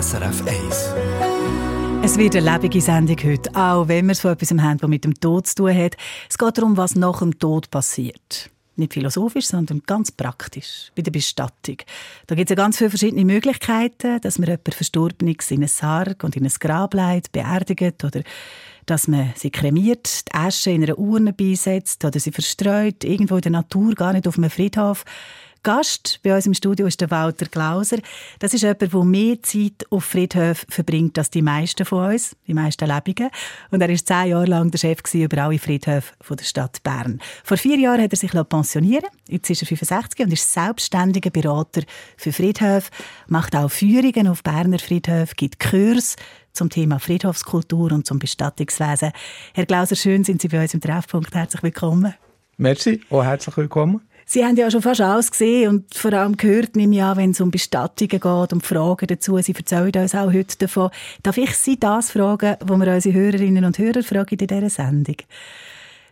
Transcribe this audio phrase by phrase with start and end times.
[0.00, 0.94] SRF 1.
[2.02, 5.12] Es wird eine lebende Sendung heute, auch wenn wir so etwas haben, das mit dem
[5.12, 5.98] Tod zu tun hat.
[6.26, 8.48] Es geht darum, was nach dem Tod passiert.
[8.76, 11.76] Nicht philosophisch, sondern ganz praktisch, bei der Bestattung.
[12.26, 16.24] Da gibt es ja ganz viele verschiedene Möglichkeiten, dass man jemanden Verstorbenes in einen Sarg
[16.24, 18.22] und in ein Grab leitet, beerdigt oder
[18.86, 23.42] dass man sie kremiert, die Asche in einer Urne beisetzt oder sie verstreut, irgendwo in
[23.42, 25.04] der Natur, gar nicht auf einem Friedhof.
[25.62, 27.98] Gast bei uns im Studio ist der Walter Glauser.
[28.38, 32.54] Das ist jemand, der mehr Zeit auf Friedhöfen verbringt als die meisten von uns, die
[32.54, 33.28] meisten Lebenden.
[33.70, 37.20] Und er war zehn Jahre lang der Chef über alle Friedhöfe der Stadt Bern.
[37.44, 41.82] Vor vier Jahren hat er sich pensionieren Jetzt ist er 65 und ist selbstständiger Berater
[42.16, 42.90] für Friedhöfe,
[43.28, 46.16] macht auch Führungen auf Berner Friedhöfen, gibt Kurs
[46.52, 49.12] zum Thema Friedhofskultur und zum Bestattungswesen.
[49.54, 51.34] Herr Glauser, schön sind Sie bei uns im Treffpunkt.
[51.34, 52.14] Herzlich willkommen.
[52.56, 54.00] Merci, auch herzlich willkommen.
[54.32, 57.30] Sie haben ja schon fast alles gesehen und vor allem gehört, nehme ich an, wenn
[57.32, 59.36] es um Bestattungen geht und Fragen dazu.
[59.38, 60.90] Sie erzählen uns auch heute davon.
[61.24, 65.16] Darf ich Sie das fragen, wo wir unsere Hörerinnen und Hörer fragen in dieser Sendung?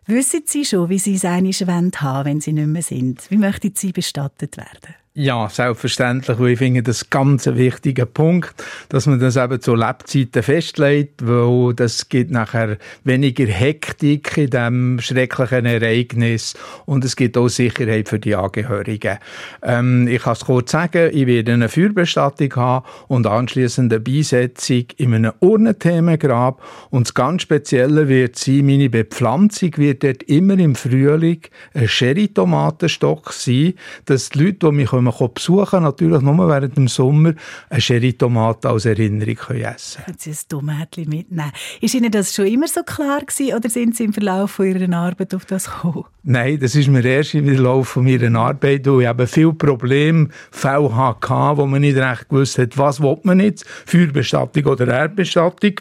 [0.07, 1.53] Wissen Sie schon, wie Sie es einmal
[1.99, 3.31] haben wenn Sie nicht mehr sind?
[3.31, 4.97] Wie möchten Sie bestattet werden?
[5.15, 8.55] Ja, selbstverständlich, ich finde, das ist ganz ein wichtiger Punkt,
[8.89, 15.01] dass man das eben zu Lebzeiten festlegt, weil das gibt nachher weniger Hektik in diesem
[15.01, 19.19] schrecklichen Ereignis und es gibt auch Sicherheit für die Angehörigen.
[19.63, 24.85] Ähm, ich kann es kurz sagen, ich werde eine Feuerbestattung haben und anschließend eine Beisetzung
[24.99, 30.77] in einem Urnenthemengrab und das ganz Spezielle wird sein, meine Bepflanzung wird dort immer im
[30.77, 31.41] Frühling
[31.75, 37.35] ein Sherry-Tomatenstock sein, dass die Leute, die mich man besuchen natürlich nur während dem Sommer
[37.71, 40.19] eine Sherry-Tomate als Erinnerung können essen können.
[40.19, 41.53] Sie ein Tomatchen mitnehmen.
[41.81, 45.35] Ist Ihnen das schon immer so klar gewesen oder sind Sie im Verlauf Ihrer Arbeit
[45.35, 46.05] auf das gekommen?
[46.23, 50.29] Nein, das ist mir erst im Verlauf meiner Arbeit, wo ich eben viele Probleme,
[50.63, 55.75] hatte, wo man nicht recht gewusst hat, was will man jetzt, Feuerbestattung oder Erdbestattung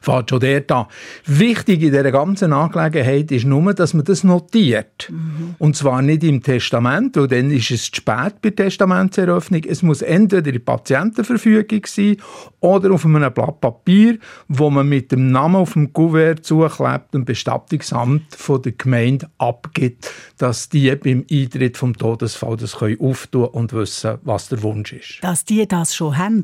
[0.00, 0.86] fährt schon dort an.
[1.24, 5.08] Wichtig in dieser ganzen Angelegenheit ist nur, dass man das notiert.
[5.10, 5.54] Mhm.
[5.58, 9.62] Und zwar nicht im Testament, weil dann ist es zu spät bei der Testamentseröffnung.
[9.64, 12.16] Es muss entweder in Patientenverfügung sein
[12.60, 17.24] oder auf einem Blatt Papier, wo man mit dem Namen auf dem Kuvert zuklebt und
[17.24, 23.72] Bestattungsamt von der Gemeinde abgibt, dass die beim Eintritt vom Todesfall das können auftun und
[23.72, 25.18] wissen, was der Wunsch ist.
[25.22, 26.42] Dass die das schon haben?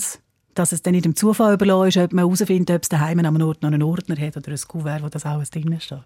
[0.55, 3.27] Dass es dann nicht dem Zufall überlassen ist, ob man herausfindet, ob es daheim an
[3.27, 5.99] einem Ort noch einen Ordner hat oder ein Kuvert, wo das alles drin steht.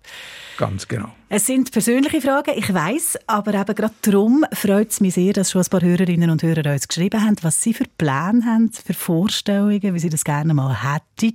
[0.57, 1.11] Ganz genau.
[1.29, 5.51] Es sind persönliche Fragen, ich weiß, aber eben gerade darum freut es mich sehr, dass
[5.51, 8.95] schon ein paar Hörerinnen und Hörer uns geschrieben haben, was sie für Pläne haben, für
[8.95, 11.33] Vorstellungen, wie sie das gerne mal hätten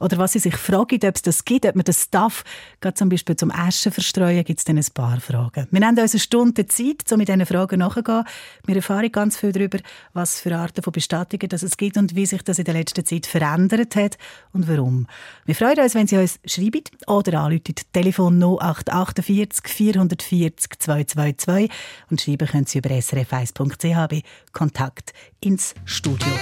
[0.00, 2.44] oder was sie sich fragen, ob es das gibt, ob man das darf.
[2.80, 5.66] Gerade zum Beispiel zum Eschen verstreuen gibt es dann ein paar Fragen.
[5.70, 8.24] Wir haben uns eine Stunde Zeit, um mit diesen Fragen nachzugehen.
[8.64, 9.78] Wir erfahren ganz viel darüber,
[10.12, 13.26] was für Arten von Bestattungen es gibt und wie sich das in der letzten Zeit
[13.26, 14.18] verändert hat
[14.52, 15.06] und warum.
[15.44, 17.74] Wir freuen uns, wenn Sie uns schreiben oder anrufen.
[17.92, 21.70] Telefon 0848 440 222
[22.10, 26.32] und schreiben können Sie über srf1.ch bei Kontakt ins Studio.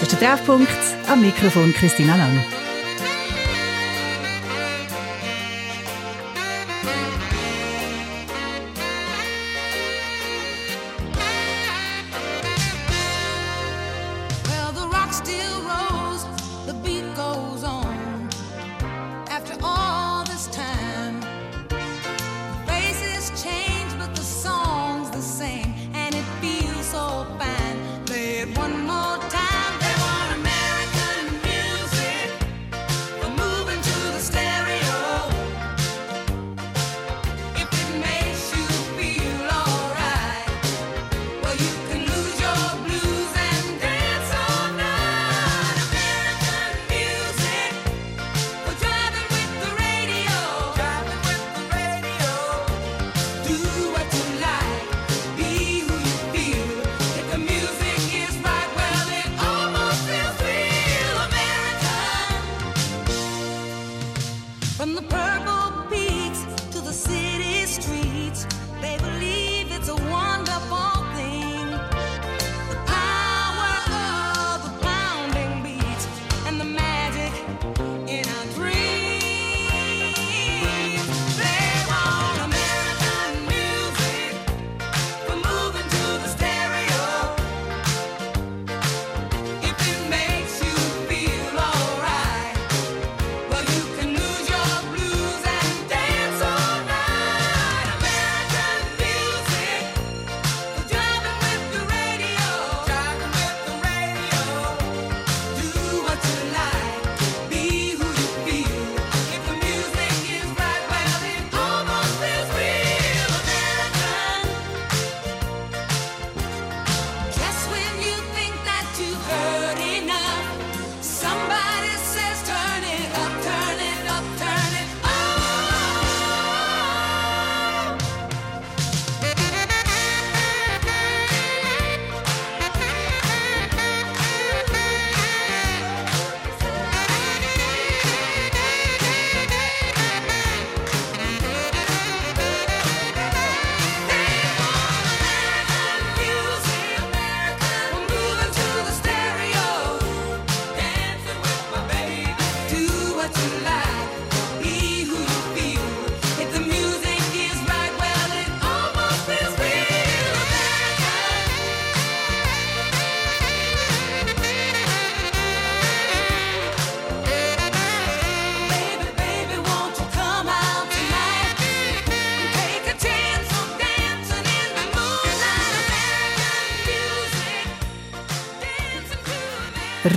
[0.00, 0.68] Das ist der Treffpunkt
[1.08, 2.44] am Mikrofon Christina Lang.
[15.12, 15.89] still roll.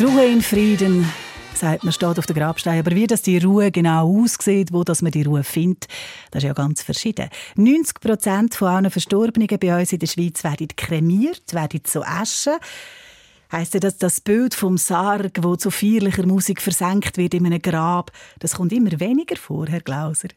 [0.04, 1.06] Ruhe in Frieden,
[1.54, 2.80] sagt man, steht auf der Grabstein.
[2.80, 5.88] Aber wie das die Ruhe genau aussieht, wo dass man die Ruhe findet,
[6.32, 7.30] das ist ja ganz verschieden.
[7.56, 12.58] 90 Prozent von allen Verstorbenen bei uns in der Schweiz werden kremiert, werden zu Asche.
[13.52, 17.62] Heißt ja, dass das Bild vom Sarg, wo zu feierlicher Musik versenkt wird in einem
[17.62, 20.30] Grab, das kommt immer weniger vor, Herr Glauser.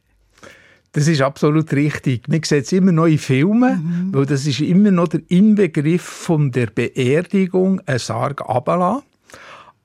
[0.92, 2.28] Das ist absolut richtig.
[2.28, 4.14] Man sieht es immer noch in Filmen, mhm.
[4.14, 9.02] weil das ist immer noch der Inbegriff von der Beerdigung, ein Sarg abzulassen.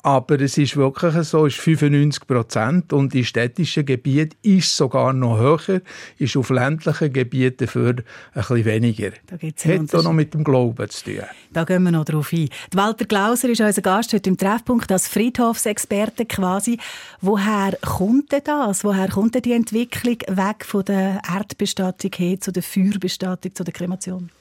[0.03, 4.77] Aber es ist wirklich so, es ist 95 Prozent und in städtischen Gebieten ist es
[4.77, 5.81] sogar noch höher,
[6.17, 8.03] ist auf ländlichen Gebieten für ein
[8.33, 9.11] bisschen weniger.
[9.27, 11.19] Da gibt's Hat auch noch mit dem Glauben zu tun.
[11.53, 12.49] Da gehen wir noch drauf ein.
[12.73, 16.79] Die Walter Glauser ist unser Gast heute im Treffpunkt als Friedhofsexperte quasi.
[17.21, 18.83] Woher kommt denn das?
[18.83, 23.73] Woher kommt denn die Entwicklung weg von der Erdbestattung hin zu der Feuerbestattung, zu der
[23.73, 24.31] Kremation?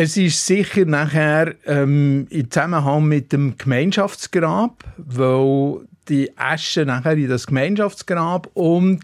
[0.00, 7.28] Es ist sicher nachher ähm, im Zusammenhang mit dem Gemeinschaftsgrab, weil die Asche nachher in
[7.28, 9.00] das Gemeinschaftsgrab und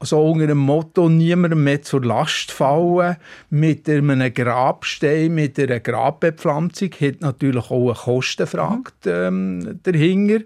[0.00, 3.18] so unter dem Motto niemandem mehr zur Last fallen
[3.50, 10.44] mit einem Grabstein, mit einer Grabbepflanzung, hat natürlich auch eine Kostenfrage ähm, dahinter.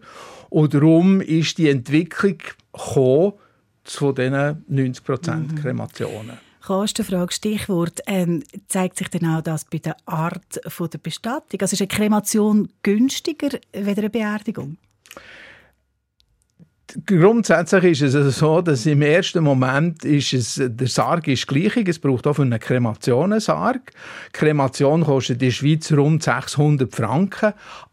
[0.50, 2.36] Und darum ist die Entwicklung
[2.70, 3.32] gekommen
[3.84, 5.54] zu diesen 90% mhm.
[5.54, 6.49] Kremationen.
[6.60, 11.60] Kostenfrage, Stichwort, ähm, zeigt sich dann auch das bei der Art von der Bestattung?
[11.60, 14.76] Also ist eine Kremation günstiger als eine Beerdigung?
[17.06, 21.76] Grundsätzlich ist es so, dass im ersten Moment ist es, der Sarg ist gleich.
[21.86, 23.92] Es braucht auch für eine Kremation einen Sarg.
[24.32, 27.52] Kremation kostet in der Schweiz rund 600 Franken.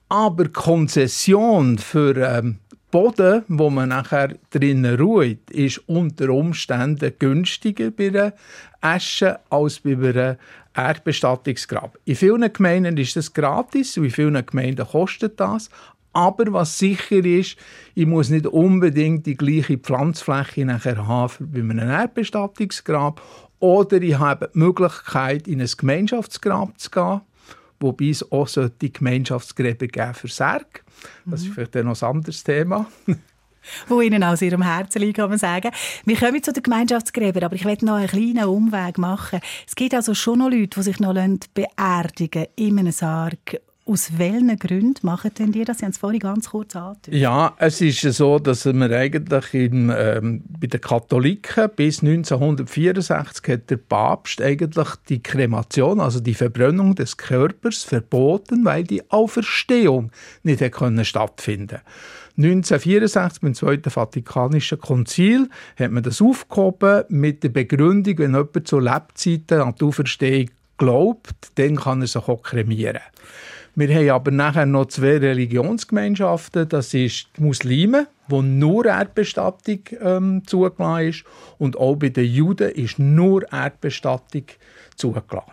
[0.10, 8.07] Aber Konzession für ähm, Boden, wo man nachher drinnen ruht, ist unter Umständen günstiger bei
[8.07, 8.34] einer
[8.80, 10.38] Asche als bei einem
[10.74, 11.98] Erdbestattungsgrab.
[12.06, 15.69] In vielen Gemeinden ist das gratis und in vielen Gemeinden kostet das.
[16.13, 17.57] Aber was sicher ist,
[17.94, 23.22] ich muss nicht unbedingt die gleiche Pflanzfläche nachher haben wie bei einem Erdbestattungsgrab.
[23.60, 27.22] Oder ich habe die Möglichkeit, in ein Gemeinschaftsgrab zu gehen
[27.80, 28.50] wobei es auch
[28.81, 30.81] die Gemeinschaftsgräber geben für Särge.
[31.25, 31.54] Das ist mhm.
[31.54, 32.87] vielleicht noch ein anderes Thema.
[33.87, 35.71] wo Ihnen aus Ihrem Herzen liegt, kann man sagen.
[36.06, 39.39] Wir kommen zu den Gemeinschaftsgräbern, aber ich werde noch einen kleinen Umweg machen.
[39.68, 41.13] Es gibt also schon noch Leute, die sich noch
[41.54, 45.79] beerdigen in einem Sarg aus welchen Gründen machen denn die das?
[45.79, 47.13] Sie haben es vorhin ganz kurz angedeutet.
[47.13, 53.69] Ja, es ist so, dass wir eigentlich in, ähm, bei den Katholiken bis 1964 hat
[53.69, 60.11] der Papst eigentlich die Kremation, also die Verbrennung des Körpers verboten, weil die Auferstehung
[60.44, 61.79] nicht hätte stattfinden
[62.37, 68.79] 1964 beim Zweiten Vatikanischen Konzil hat man das aufgehoben mit der Begründung, wenn jemand zu
[68.79, 72.99] Lebzeiten an die Auferstehung glaubt, dann kann er sich auch kremieren.
[73.80, 76.68] Wir haben aber nachher noch zwei Religionsgemeinschaften.
[76.68, 81.24] Das ist die Muslime, wo nur Erdbestattung ähm, zugelassen ist.
[81.60, 84.46] Und auch bei den Juden ist nur Erdbestattung
[84.96, 85.52] zugelassen.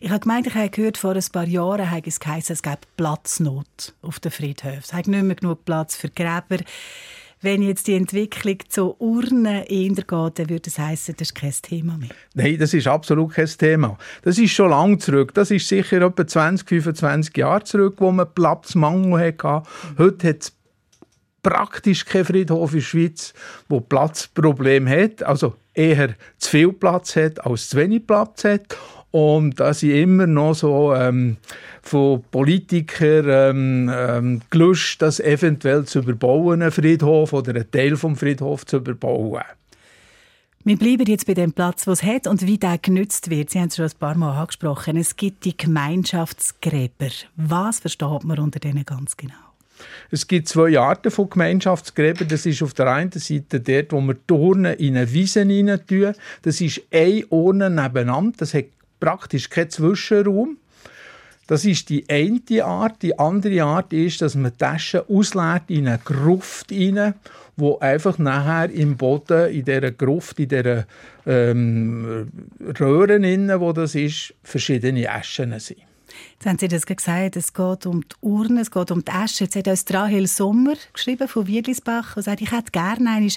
[0.00, 2.78] Ich habe gemeint, ich habe gehört, vor ein paar Jahren habe es geheißen, es gäbe
[2.96, 4.80] Platznot auf den Friedhöfen.
[4.82, 6.64] Es hat nicht mehr genug Platz für Gräber.
[7.42, 11.54] Wenn jetzt die Entwicklung zu Urnen eher geht, dann würde das heißen, das ist kein
[11.62, 12.10] Thema mehr.
[12.34, 13.96] Nein, das ist absolut kein Thema.
[14.22, 15.32] Das ist schon lange zurück.
[15.32, 19.62] Das ist sicher etwa 20, 25 Jahre zurück, wo man Platzmangel hatte.
[19.96, 20.52] Heute hat es
[21.42, 23.32] praktisch kein Friedhof in der Schweiz,
[23.70, 28.76] wo Platzproblem hat, also eher zu viel Platz hat als zu wenig Platz hat.
[29.10, 31.36] Und da sind immer noch so ähm,
[31.82, 38.16] von Politikern ähm, ähm, gelöscht, das eventuell zu überbauen, einen Friedhof oder einen Teil vom
[38.16, 39.42] Friedhof zu überbauen.
[40.62, 43.48] Wir bleiben jetzt bei dem Platz, was es hat und wie der genützt wird.
[43.48, 44.98] Sie haben es schon ein paar Mal angesprochen.
[44.98, 47.08] Es gibt die Gemeinschaftsgräber.
[47.36, 49.32] Was versteht man unter denen ganz genau?
[50.10, 52.28] Es gibt zwei Arten von Gemeinschaftsgräbern.
[52.28, 56.12] Das ist auf der einen Seite dort, wo wir Turnen in eine Wiese rein tun.
[56.42, 58.36] Das ist ein Urne nebeneinander.
[58.36, 58.66] Das hat
[59.00, 60.58] praktisch keinen Zwischenraum.
[61.46, 63.02] Das ist die eine Art.
[63.02, 67.14] Die andere Art ist, dass man Taschen ausleert in eine Gruft rein,
[67.56, 70.86] wo einfach nachher im Boden, in dieser Gruft, in dieser
[71.26, 72.30] ähm,
[72.78, 75.80] Röhren, innen, wo das ist, verschiedene Aschen sind.
[76.34, 79.44] Jetzt haben Sie das gesagt, es geht um die Urne, es geht um die Asche.
[79.44, 83.32] Jetzt hat uns Rahel Sommer geschrieben von Wiedlisbach und sagt, ich hätte gerne einmal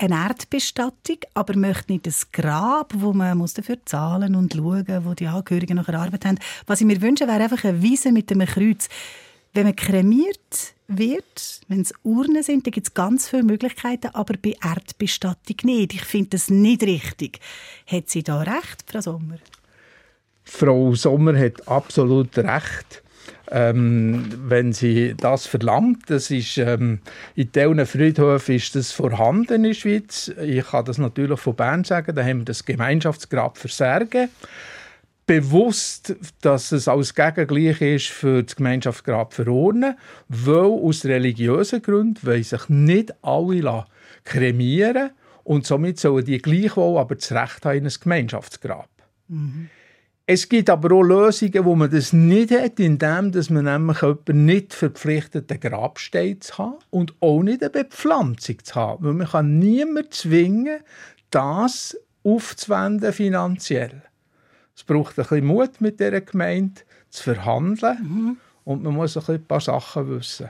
[0.00, 5.14] eine Erdbestattung, aber möchte nicht ein Grab, wo man muss dafür zahlen und schauen, wo
[5.14, 6.38] die Angehörigen noch Arbeit haben.
[6.66, 8.88] Was ich mir wünsche, wäre einfach eine Wiese mit einem Kreuz.
[9.52, 14.34] Wenn man kremiert wird, wenn es Urnen sind, dann gibt es ganz viele Möglichkeiten, aber
[14.40, 15.94] bei Erdbestattung nicht.
[15.94, 17.40] Ich finde das nicht richtig.
[17.86, 19.38] Hat sie da recht, Frau Sommer?
[20.44, 23.02] Frau Sommer hat absolut recht.
[23.50, 26.08] Ähm, wenn sie das verlangt.
[26.08, 27.00] Das ist, ähm,
[27.34, 30.32] in diesen Friedhöfen ist das vorhanden in der Schweiz.
[30.42, 34.28] Ich kann das natürlich von Bern sagen, da haben wir das Gemeinschaftsgrab für Särge
[35.26, 39.96] bewusst, dass es als Gegengleich ist für das Gemeinschaftsgrab verordnen,
[40.28, 43.86] weil aus religiösen Gründen weil sich nicht alle
[44.24, 45.10] kremieren
[45.44, 48.88] und somit sollen die gleichwohl aber das Recht haben in ein Gemeinschaftsgrab.
[49.28, 49.70] Mhm.
[50.32, 54.44] Es gibt aber auch Lösungen, wo man das nicht hat, indem dass man nämlich jemanden
[54.44, 59.04] nicht verpflichtet, einen Grabstein zu haben und auch nicht eine Bepflanzung zu haben.
[59.04, 60.82] Weil man kann niemanden zwingen,
[61.32, 64.02] das aufzuwenden finanziell.
[64.76, 68.36] Es braucht ein bisschen Mut mit dieser Gemeinde zu verhandeln mhm.
[68.64, 70.48] und man muss ein, ein paar Sachen wissen.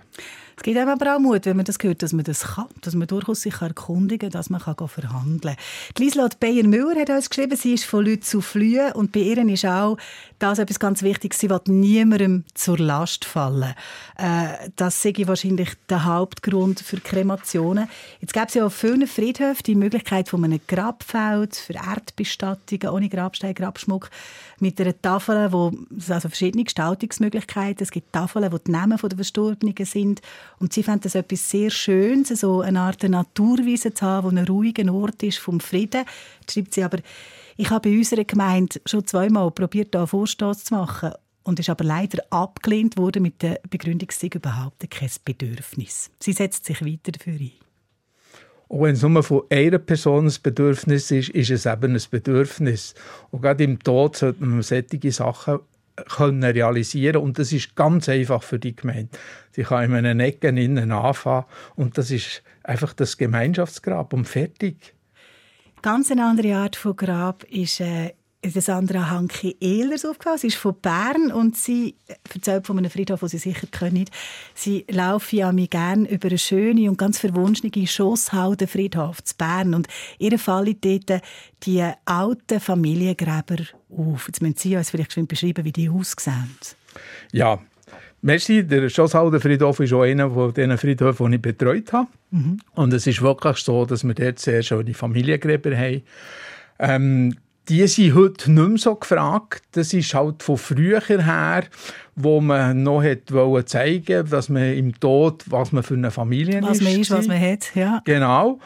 [0.60, 3.08] Es gibt aber auch Mut, wenn man das hört, dass man das kann, dass man
[3.08, 5.94] durchaus sich erkundigen kann, dass man kann verhandeln kann.
[5.96, 9.64] Lieslot Beyer-Müller hat uns geschrieben, sie ist von Leuten zu fliehen und bei ihr ist
[9.64, 9.96] auch
[10.38, 13.74] das etwas ganz Wichtiges, sie will niemandem zur Last fallen.
[14.18, 17.88] Äh, das sei wahrscheinlich der Hauptgrund für Kremationen.
[18.20, 23.08] Jetzt gibt es ja auf vielen Friedhöfen die Möglichkeit von einem Grabfeld für Erdbestattungen ohne
[23.08, 24.10] Grabstein, Grabschmuck
[24.58, 25.72] mit einer Tafel, wo
[26.10, 27.82] also verschiedene Gestaltungsmmöglichkeiten.
[27.82, 30.20] Es gibt Tafeln, wo die Namen der Verstorbenen sind
[30.58, 34.46] und sie fanden das etwas sehr Schönes, so eine Art Naturwiese zu haben, wo ein
[34.46, 36.04] ruhiger Ort ist vom Frieden.
[36.40, 36.98] Jetzt schreibt sie aber,
[37.56, 41.84] ich habe bei unserer Gemeinde schon zweimal probiert, da Vorstoß zu machen und ist aber
[41.84, 46.10] leider abgelehnt worden mit der Begründung, es überhaupt kein Bedürfnis.
[46.20, 47.52] Sie setzt sich weiter dafür ein.
[48.68, 52.94] Auch wenn es nur von einer Person ein Bedürfnis ist, ist es eben ein Bedürfnis.
[53.32, 55.58] Und gerade im Tod sollte man solche Sachen
[56.08, 59.10] können realisieren und das ist ganz einfach für die Gemeinde.
[59.52, 61.44] Sie kann in einer Ecke innen anfangen
[61.76, 64.94] und das ist einfach das Gemeinschaftsgrab und fertig.
[65.82, 70.38] Ganz eine andere Art von Grab ist äh, das andere Hanke Ehlers aufgefallen.
[70.38, 71.96] Sie ist von Bern und sie
[72.32, 74.06] erzählt von einem Friedhof, den Sie sicher kennen.
[74.54, 79.74] Sie laufen ja mir gerne über eine schöne und ganz verwunschene Schosshalde Friedhof zu Bern
[79.74, 79.88] und
[80.18, 81.22] ihr fallen dort
[81.64, 83.64] die alten Familiengräber
[83.96, 84.26] auf.
[84.26, 86.56] Jetzt müssen Sie uns vielleicht beschreiben, wie die aussehen.
[87.32, 87.60] Ja,
[88.22, 92.08] Merci, der Schosshalder Friedhof ist auch einer von den Friedhöfen, die ich betreut habe.
[92.30, 92.58] Mhm.
[92.74, 96.02] Und es ist wirklich so, dass wir dort sehr schöne Familiengräber haben.
[96.78, 97.34] Ähm,
[97.68, 99.62] die sind heute nicht mehr so gefragt.
[99.72, 101.64] Das ist halt von früher her,
[102.14, 106.78] wo man noch wollte zeigen, dass man im Tod, was man für eine Familie was
[106.78, 106.80] ist.
[106.80, 108.02] Was man ist, was man hat, ja.
[108.04, 108.58] Genau.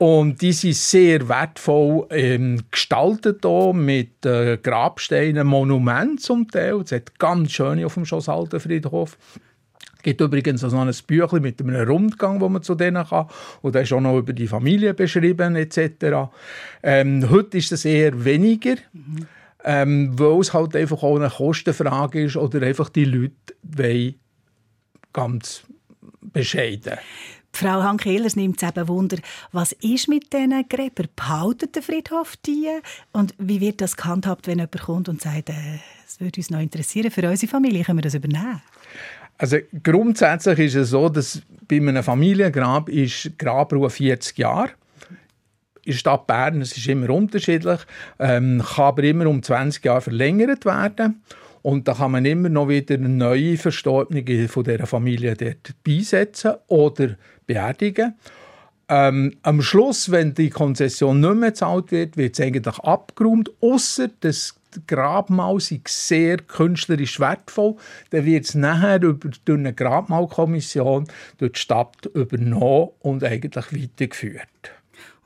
[0.00, 6.80] Und die sind sehr wertvoll ähm, gestaltet hier, mit äh, Grabsteinen, Monumenten zum Teil.
[6.80, 9.18] Es hat ganz schöne auf dem Schossaltenfriedhof.
[9.98, 13.26] Es gibt übrigens auch noch ein Büchlein mit einem Rundgang, wo man zu denen kann.
[13.60, 16.30] Und da ist auch noch über die Familie beschrieben etc.
[16.82, 19.26] Ähm, heute ist es eher weniger, mhm.
[19.66, 24.14] ähm, weil es halt einfach auch eine Kostenfrage ist oder einfach die Leute wollen
[25.12, 25.62] ganz
[26.22, 26.96] bescheiden.
[27.52, 29.18] Frau Hank-Ehlers nimmt es eben Wunder,
[29.52, 31.08] was ist mit diesen Gräbern?
[31.14, 32.68] Behaltet der Friedhof die?
[33.12, 36.60] Und wie wird das gehandhabt, wenn jemand kommt und sagt, äh, es würde uns noch
[36.60, 38.62] interessieren, für unsere Familie können wir das übernehmen?
[39.38, 44.70] Also grundsätzlich ist es so, dass bei einem Familiengrab ist Grabruhe 40 Jahre.
[45.84, 47.80] In der Stadt Bern es ist immer unterschiedlich,
[48.18, 51.22] ähm, kann aber immer um 20 Jahre verlängert werden.
[51.62, 57.16] Und da kann man immer noch wieder neue Verstorbene von dieser Familie dort beisetzen oder
[57.50, 58.14] beerdigen.
[58.88, 64.08] Ähm, am Schluss, wenn die Konzession nicht mehr gezahlt wird, wird es eigentlich abgeräumt, außer
[64.20, 67.74] das Grabmal sei sehr künstlerisch wertvoll,
[68.10, 74.48] dann wird es nachher über, durch eine Grabmalkommission durch die Stadt übernommen und eigentlich weitergeführt.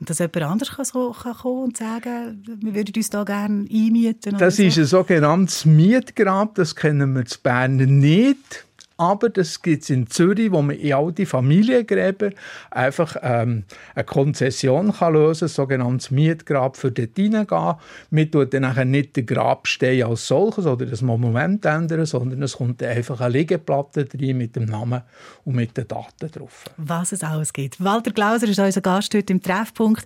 [0.00, 3.66] Und dass jemand anders kann so, kann kommen und sagen, wir würden uns da gerne
[3.70, 4.36] einmieten?
[4.38, 8.64] Das ist ein sogenanntes Mietgrab, das kennen wir in Bern nicht.
[8.96, 12.30] Aber das gibt es in Zürich, wo man in all die Familiengräber
[12.70, 17.74] einfach ähm, eine Konzession kann lösen kann, ein sogenanntes Mietgrab für dort hineingehen.
[18.10, 22.82] Man tut dann nicht den Grabstein als solches oder das Monument ändern, sondern es kommt
[22.84, 25.02] einfach eine Liegeplatte rein mit dem Namen
[25.44, 26.64] und mit den Daten drauf.
[26.76, 27.82] Was es alles gibt.
[27.82, 30.04] Walter Glauser ist unser Gast heute im Treffpunkt,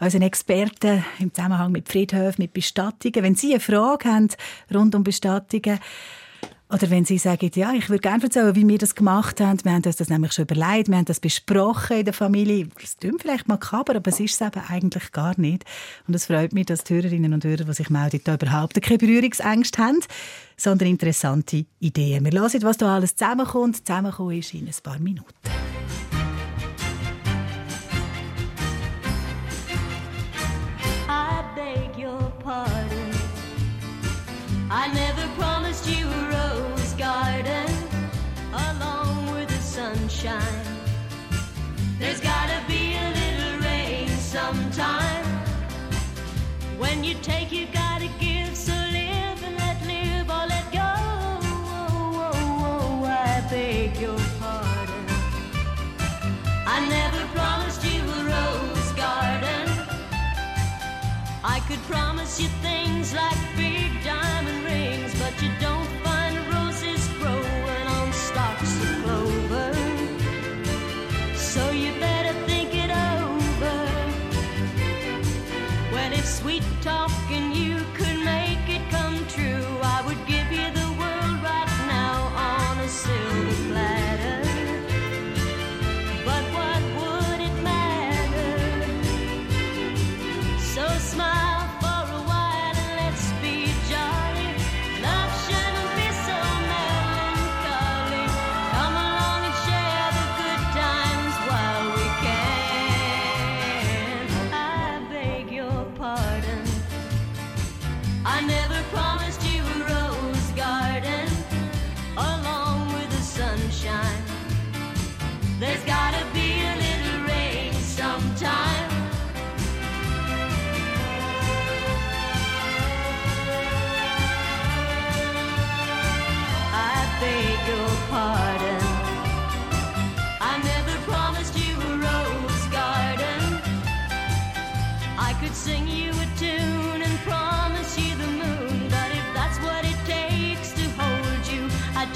[0.00, 3.22] unser Experte im Zusammenhang mit Friedhöfen, mit Bestattungen.
[3.22, 4.28] Wenn Sie eine Frage haben
[4.72, 5.78] rund um Bestattungen,
[6.72, 9.58] oder wenn Sie sagen, ja, ich würde gerne erzählen, wie wir das gemacht haben.
[9.64, 12.68] Wir haben uns das nämlich schon überlegt, wir haben das besprochen in der Familie.
[12.80, 15.64] Das klingt vielleicht makaber, aber es ist es eben eigentlich gar nicht.
[16.06, 18.98] Und es freut mich, dass die Hörerinnen und Hörer, die sich melden, da überhaupt keine
[18.98, 20.00] Berührungsängste haben,
[20.56, 22.24] sondern interessante Ideen.
[22.24, 23.84] Wir hören, was da alles zusammenkommt.
[23.86, 25.34] Zusammenkommen ist in ein paar Minuten.
[47.00, 48.54] When you take, you gotta give.
[48.54, 50.92] So live and let live or let go.
[53.08, 55.06] I beg your pardon.
[56.66, 59.66] I never promised you a rose garden.
[61.42, 62.48] I could promise you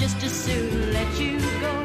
[0.04, 1.83] just as soon let you go.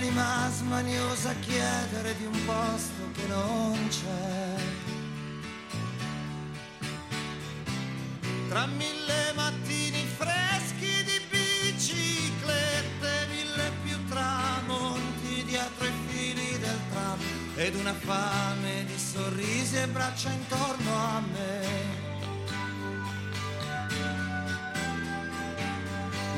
[0.00, 4.54] L'anima smaniosa chiedere di un posto che non c'è.
[8.48, 17.18] Tra mille mattini freschi di biciclette, mille più tramonti dietro i fili del tram
[17.56, 22.08] ed una fame di sorrisi e braccia intorno a me.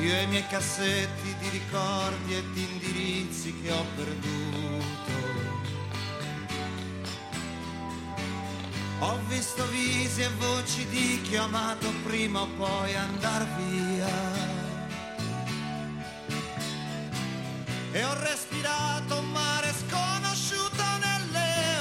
[0.00, 1.21] Io e i miei cassetti
[1.52, 5.12] ricordi e di indirizzi che ho perduto.
[9.00, 14.60] Ho visto visi e voci di chi ho amato prima o poi andar via.
[17.92, 21.80] E ho respirato un mare sconosciuto nelle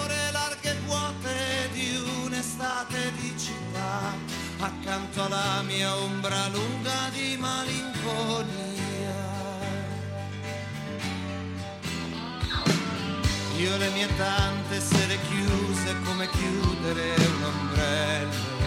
[0.00, 4.14] ore larghe e vuote di un'estate di città,
[4.58, 8.71] accanto alla mia ombra lunga di malinconia.
[13.62, 18.60] Io le mie tante sere chiuse come chiudere un ombrello.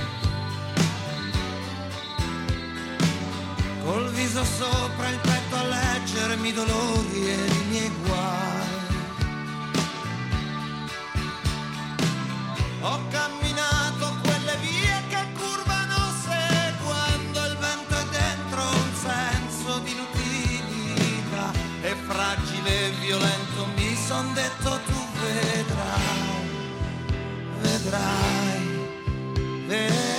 [3.84, 8.68] Col viso sopra il petto a leggermi i dolori e i miei guai.
[12.80, 21.52] Ho camminato quelle vie che curvano seguendo il vento e dentro un senso di inutilità
[21.82, 26.46] e fragile e violento mi son detto tu vedrai,
[27.62, 28.60] vedrai,
[29.68, 30.15] vedrai.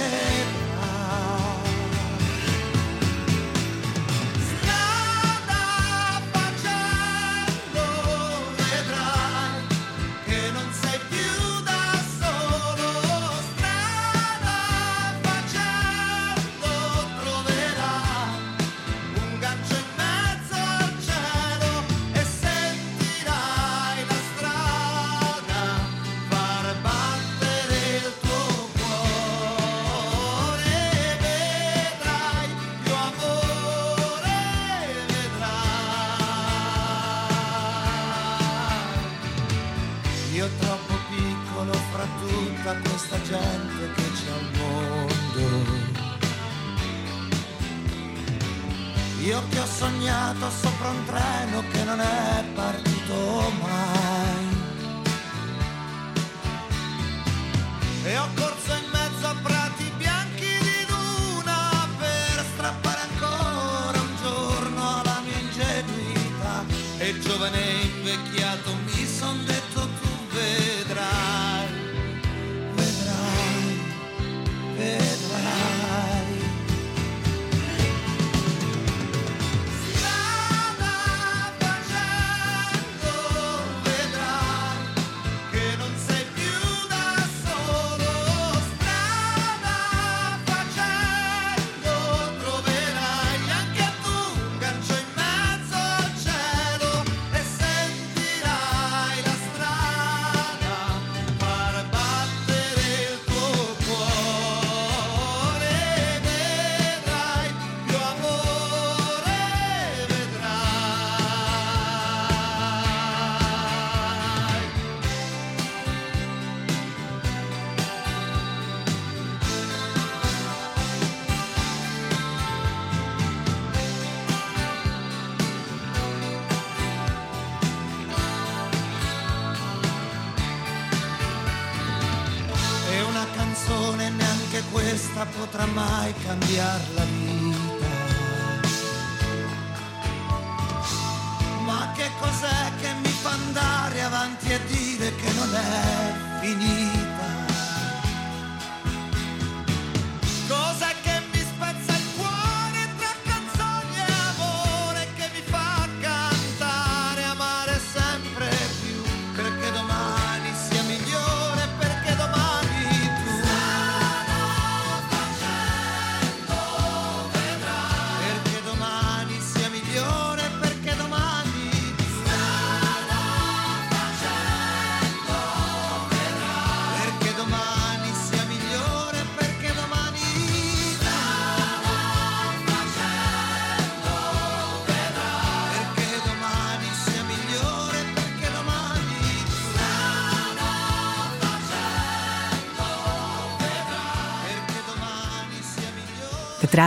[136.06, 137.05] mai cambiarla.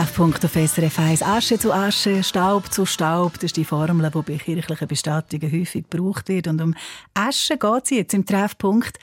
[0.00, 4.10] Der Treffpunkt auf SRF 1 Asche zu Asche, Staub zu Staub, das ist die Formel,
[4.10, 6.46] die bei kirchlichen Bestattungen häufig gebraucht wird.
[6.46, 6.74] Und um
[7.12, 8.98] Asche geht es jetzt im Treffpunkt.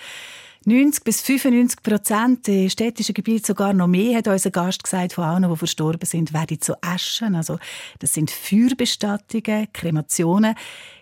[0.68, 5.24] 90 bis 95 Prozent in städtischen Gebieten, sogar noch mehr, hat unser Gast gesagt, von
[5.24, 7.36] allen, die verstorben sind, werden zu Aschen.
[7.36, 7.58] Also,
[8.00, 10.56] das sind Feuerbestattungen, Kremationen.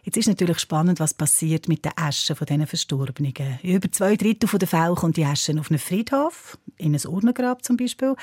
[0.04, 3.34] Jetzt ist natürlich spannend, was passiert mit den Aschen von diesen Verstorbenen.
[3.64, 7.76] Über zwei Drittel der Fälle kommt die Aschen auf einen Friedhof, in ein Urnengrab zum
[7.76, 8.16] Beispiel.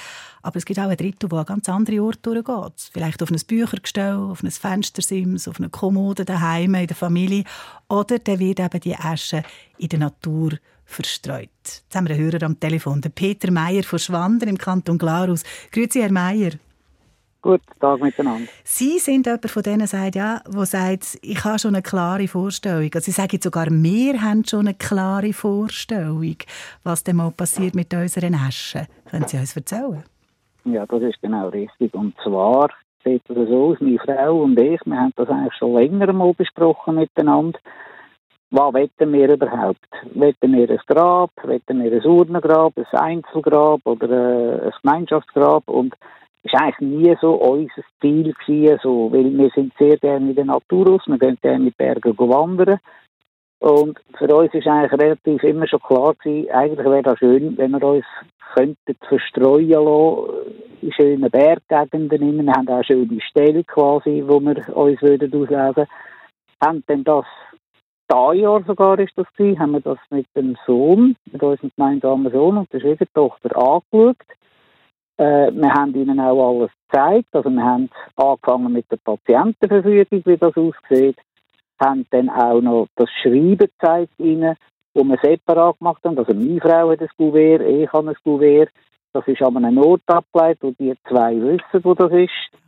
[0.42, 2.90] Aber es gibt auch ein Drittel, wo an ganz andere Orte durchgeht.
[2.92, 7.42] Vielleicht auf ein Büchergestell, auf ein Fenstersims, auf eine Kommode daheim, in der Familie.
[7.88, 9.42] Oder dann wird eben die Asche
[9.76, 10.52] in der Natur
[10.92, 11.48] verstreut.
[11.64, 15.44] Jetzt haben wir einen Hörer am Telefon, den Peter Meier von Schwander im Kanton Glarus.
[15.70, 16.52] Grüezi, Herr Meier.
[17.42, 18.48] Guten Tag miteinander.
[18.62, 22.88] Sie sind jemand von denen, sagt, ja, wo sagt, ich habe schon eine klare Vorstellung.
[22.94, 26.36] Also Sie sagen sogar, wir haben schon eine klare Vorstellung,
[26.84, 28.86] was denn mal passiert mit unseren Aschen.
[29.10, 30.04] Können Sie uns erzählen?
[30.64, 31.92] Ja, das ist genau richtig.
[31.94, 32.70] Und zwar
[33.04, 36.32] sieht es so aus, meine Frau und ich, wir haben das eigentlich schon länger mal
[36.34, 37.58] besprochen miteinander.
[38.54, 39.78] Was wetten wir überhaupt?
[40.14, 41.30] Wetten wir ein Grab?
[41.42, 45.66] Wetten wir ein Urnengrab, ein Einzelgrab oder äh, ein Gemeinschaftsgrab?
[45.68, 45.94] Und
[46.42, 50.44] war eigentlich nie so unser Ziel gewesen, so, weil wir sind sehr gerne in der
[50.44, 52.78] Natur aus, wir gehen gerne in die Berge wandern.
[53.60, 57.70] Und für uns ist eigentlich relativ immer schon klar gewesen, eigentlich wäre das schön, wenn
[57.70, 58.04] wir uns
[58.54, 60.28] könnten verstreuen lassen
[60.82, 62.44] in schönen Berggegenden.
[62.44, 65.86] Wir haben auch schöne Stellen quasi, wo wir uns würden auslesen
[66.60, 67.24] Haben dann das,
[68.12, 72.32] dieses Jahr sogar ist das gewesen, haben wir das mit dem Sohn, mit unserem gemeinsamen
[72.32, 74.16] Sohn und der Schwiegertochter angeschaut.
[75.16, 77.28] Äh, wir haben ihnen auch alles gezeigt.
[77.32, 81.16] Also wir haben angefangen mit der Patientenverfügung, wie das aussieht.
[81.80, 84.56] Haben dann auch noch das Schreiben gezeigt ihnen,
[84.94, 86.18] wo wir separat gemacht haben.
[86.18, 88.70] Also meine Frau hat ein Kuvert, ich habe ein Kuvert.
[89.14, 92.61] Das ist an einem Ort abgeleitet, wo die zwei wissen, wo das ist.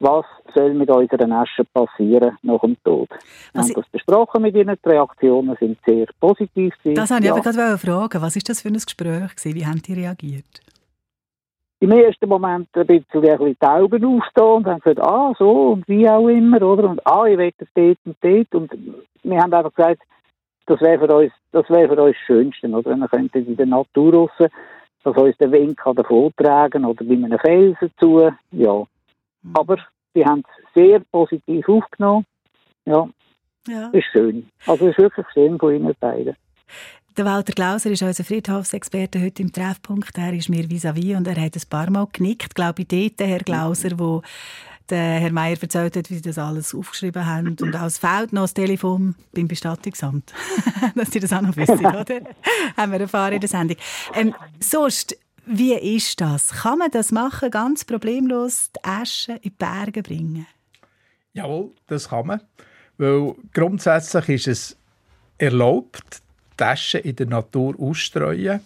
[0.00, 3.08] Was soll mit unseren Aschen passieren nach dem Tod?
[3.52, 4.76] Wir haben das besprochen mit ihnen.
[4.82, 6.74] Die Reaktionen sind sehr positiv.
[6.84, 7.34] Das wollte ich Ja.
[7.34, 8.22] aber gerade fragen.
[8.22, 9.36] Was war das für ein Gespräch?
[9.36, 9.54] gewesen?
[9.54, 10.62] Wie haben die reagiert?
[11.82, 15.72] im ersten Moment ein bisschen, ein bisschen die Augen aufstehen und haben gesagt, ah, so
[15.72, 16.90] und wie auch immer, oder?
[16.90, 18.54] Und ah, ich will das dort und dort.
[18.54, 18.70] Und
[19.22, 20.02] wir haben einfach gesagt,
[20.66, 22.94] das wäre für uns, das wäre für uns das Schönste, oder?
[22.96, 24.30] Wir könnten in der Natur raus,
[25.02, 28.84] dass uns der Wind kann oder bei einem Felsen zu, ja.
[29.54, 29.76] Aber
[30.14, 32.24] die haben es sehr positiv aufgenommen.
[32.86, 33.08] Ja,
[33.66, 33.88] Ja.
[33.90, 34.48] ist schön.
[34.66, 36.34] Also ist wirklich schön von Ihnen beiden.
[37.16, 40.16] Der Walter Glauser ist unser Friedhofsexperte heute im Treffpunkt.
[40.16, 43.26] Er ist mir vis-à-vis und er hat ein paar Mal genickt, glaube ich, dort, der
[43.26, 44.22] Herr Glauser, wo
[44.88, 47.56] der Herr Meier erzählt hat, wie sie das alles aufgeschrieben haben.
[47.60, 50.32] Und als fehlt noch das Telefon beim Bestattungsamt.
[50.94, 52.20] Dass Sie das auch noch wissen, oder?
[52.76, 53.76] haben wir erfahren in der Sendung.
[54.14, 56.48] Ähm, sonst, wie ist das?
[56.48, 60.46] Kann man das machen, ganz problemlos, die Asche in die Berge bringen?
[61.32, 62.40] Jawohl, das kann man.
[62.98, 64.76] Weil grundsätzlich ist es
[65.38, 66.22] erlaubt,
[66.56, 68.60] Taschen in der Natur auszustreuen,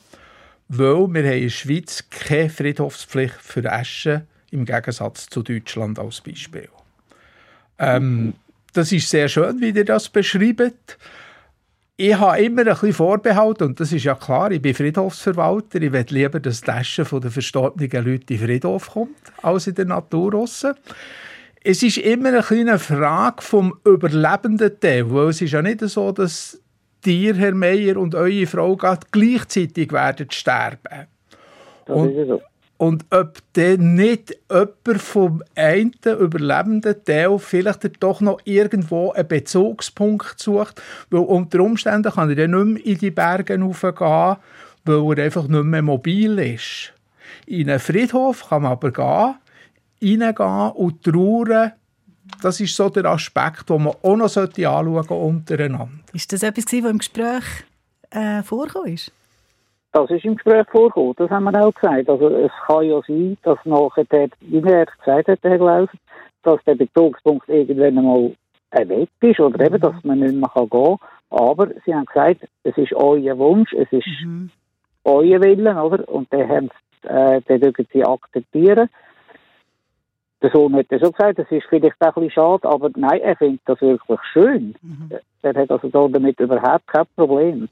[0.68, 6.20] weil wir haben in der Schweiz keine Friedhofspflicht für Asche im Gegensatz zu Deutschland als
[6.20, 6.68] Beispiel.
[7.78, 8.34] Ähm,
[8.72, 10.98] das ist sehr schön, wie ihr das beschreibt.
[11.96, 15.80] Ich habe immer ein bisschen Vorbehalt, und das ist ja klar, ich bin Friedhofsverwalter.
[15.80, 19.76] Ich will lieber, dass die Asche der verstorbenen Leute in den Friedhof kommt, als in
[19.76, 20.74] der Natur draussen.
[21.62, 26.10] Es ist immer eine kleine Frage vom überlebenden Teil, weil es ist ja nicht so,
[26.10, 26.60] dass
[27.04, 31.06] dir, Herr Meier, und eure Frau gerade gleichzeitig werden sterben.
[31.86, 32.42] Das Und- ist so.
[32.84, 40.38] Und ob dann nicht jemand vom einen überlebenden Teil vielleicht doch noch irgendwo einen Bezugspunkt
[40.38, 44.36] sucht, weil unter Umständen kann er dann nicht mehr in die Berge raufgehen,
[44.84, 46.92] weil er einfach nicht mehr mobil ist.
[47.46, 51.72] In einen Friedhof kann man aber gehen, reingehen und trauern.
[52.42, 55.88] Das ist so der Aspekt, den man auch noch anschauen sollte untereinander.
[56.12, 57.44] Ist das etwas, was im Gespräch
[58.14, 58.40] äh,
[58.92, 59.10] ist?
[59.94, 62.10] Das ist im Gespräch vorgekommen, das haben wir auch gesagt.
[62.10, 65.92] Also es kann ja sein, dass nachher, der, wie er gesagt hat, Herr Glauser,
[66.42, 68.32] dass der Bezugspunkt irgendwann einmal
[68.72, 70.98] weg ist oder eben, dass man nicht mehr gehen kann.
[71.30, 74.50] Aber sie haben gesagt, es ist euer Wunsch, es ist Mhm.
[75.04, 76.08] euer Willen, oder?
[76.08, 76.70] Und den, haben,
[77.02, 78.88] sie, äh, den dürfen sie akzeptieren.
[80.42, 83.20] Der Sohn hat ja schon gesagt, das ist vielleicht auch ein bisschen schade, aber nein,
[83.20, 84.74] er findet das wirklich schön.
[85.42, 87.68] Er hat also da damit überhaupt kein Problem.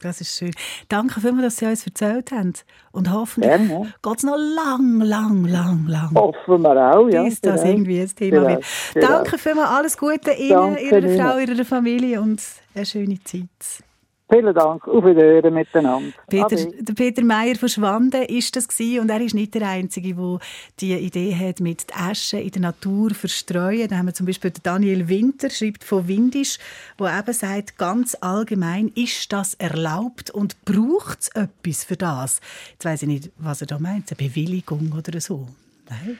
[0.00, 0.52] Das ist schön.
[0.88, 2.52] Danke vielmals, dass Sie uns erzählt haben.
[2.92, 3.82] Und hoffentlich Gerne, ja.
[4.02, 6.14] geht es noch lang, lang, lang, lang.
[6.14, 7.24] Hoffen wir auch, ja.
[7.24, 7.72] bis das genau.
[7.72, 8.64] irgendwie ein Thema Genau, wird.
[8.94, 9.08] genau.
[9.08, 11.30] Danke vielmals, alles Gute Ihnen, Danke Ihrer.
[11.32, 12.40] Frau, Ihrer Familie und
[12.74, 13.87] eine schöne Zeit.
[14.30, 16.12] Vielen Dank, auf Wiederhören miteinander.
[16.28, 20.14] Peter, der Peter Meier von Schwanden ist das gewesen, und er ist nicht der Einzige,
[20.14, 20.38] der
[20.80, 23.88] die Idee hat, mit Asche in der Natur verstreuen.
[23.88, 26.58] Da haben wir zum Beispiel Daniel Winter, schreibt von Windisch,
[26.98, 32.40] wo eben sagt, ganz allgemein ist das erlaubt und braucht es etwas für das?
[32.72, 35.48] Jetzt weiss ich nicht, was er da meint, eine Bewilligung oder so.
[35.88, 36.18] Nein.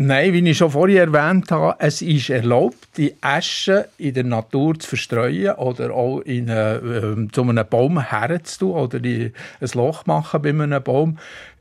[0.00, 4.78] Nein, wie ich schon vorher erwähnt habe, es ist erlaubt, die Asche in der Natur
[4.78, 10.06] zu verstreuen oder auch in eine, ähm, zu einem Baum herzutun oder in ein Loch
[10.06, 11.18] machen bei einem Baum.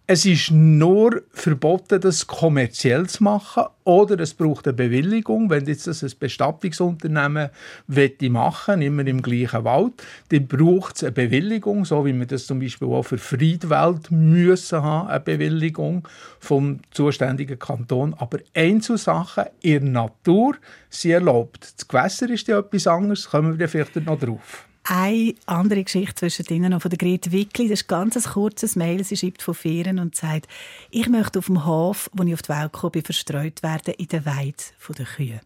[0.09, 5.49] Es ist nur verboten, das kommerziell zu machen oder es braucht eine Bewilligung.
[5.49, 7.49] Wenn jetzt das ein Bestattungsunternehmen
[7.87, 12.45] wette machen, immer im gleichen Wald, dann braucht es eine Bewilligung, so wie wir das
[12.45, 16.07] zum Beispiel auch für Friedwald müssen haben, eine Bewilligung
[16.39, 18.13] vom zuständigen Kanton.
[18.17, 20.55] Aber Einzelsachen in der Natur
[20.89, 21.73] sind erlaubt.
[21.75, 24.66] Das Gewässer ist ja etwas anderes, kommen wir vielleicht noch drauf.
[24.89, 27.67] Eine andere Geschichte zwischen denen noch von der Grete Wickli.
[27.67, 29.03] Das ist ganz ein kurzes Mail.
[29.03, 30.47] Sie schreibt von Ferien und sagt,
[30.91, 34.07] ich möchte auf dem Hof, wo ich auf die Welt gekommen bin, verstreut werden in
[34.07, 34.55] der Weide
[34.97, 35.41] der Kühe.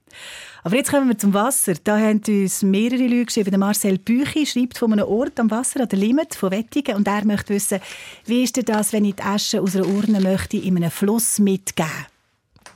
[0.63, 1.73] Aber jetzt kommen wir zum Wasser.
[1.83, 3.59] Da haben uns mehrere Leute geschrieben.
[3.59, 6.95] Marcel Büchi schreibt von einem Ort am Wasser, an der Limit von Wettigen.
[6.95, 7.79] Und er möchte wissen,
[8.25, 11.39] wie ist denn das, wenn ich die Asche aus einer Urne möchte in einem Fluss
[11.39, 11.89] mitgeben?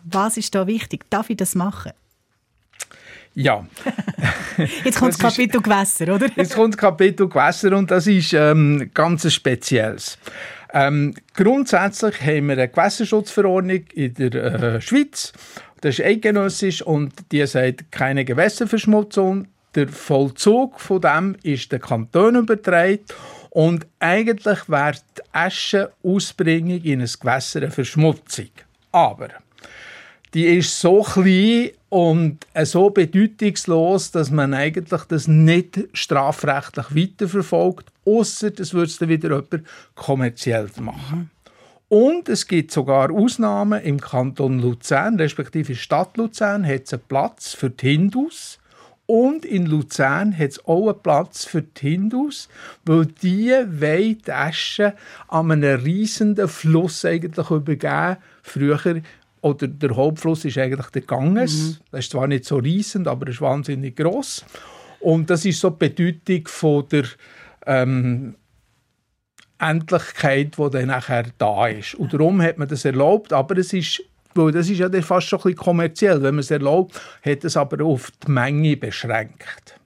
[0.03, 1.05] Was ist da wichtig?
[1.11, 1.91] Darf ich das machen?
[3.35, 3.65] Ja,
[4.83, 6.27] Jetzt kommt das, Kapitel Gewässer, oder?
[6.35, 10.17] Jetzt kommt das Kapitel Gewässer und das ist ähm, ganz spezielles.
[10.73, 15.33] Ähm, grundsätzlich haben wir eine Gewässerschutzverordnung in der äh, Schweiz.
[15.81, 19.47] Das ist eidgenössisch und die sagt keine Gewässerverschmutzung.
[19.75, 23.03] Der Vollzug von dem ist der Kanton übertragen
[23.49, 28.49] und eigentlich wäre die Aschenausbringung in ein Gewässer eine Verschmutzung.
[28.93, 29.27] Aber
[30.33, 37.87] die ist so klein und äh, so bedeutungslos, dass man eigentlich das nicht strafrechtlich weiterverfolgt,
[38.03, 41.31] außer das würde es dann wieder jemand kommerziell machen.
[41.87, 47.53] Und es gibt sogar Ausnahmen im Kanton Luzern, respektive Stadt Luzern, hat es einen Platz
[47.53, 48.59] für die Hindus.
[49.05, 52.49] Und in Luzern hat es auch einen Platz für die Hindus,
[52.83, 54.95] weil die wollen die Asche
[55.29, 58.17] an einem riesenden Fluss eigentlich übergeben.
[58.43, 59.01] Früher,
[59.45, 61.79] oder der Hauptfluss ist eigentlich der Ganges.
[61.91, 64.43] Das ist zwar nicht so riesend, aber es ist wahnsinnig groß.
[65.01, 67.05] Und das ist so die Bedeutung von der
[67.67, 68.35] ähm,
[69.59, 71.93] Endlichkeit, die dann nachher da ist.
[71.93, 74.01] Und darum hat man das erlaubt, aber es ist
[74.33, 76.21] weil das ist ja dann fast schon ein bisschen kommerziell.
[76.21, 79.79] Wenn man es erlaubt, hat es aber auf die Menge beschränkt.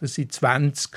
[0.00, 0.92] Das sind 20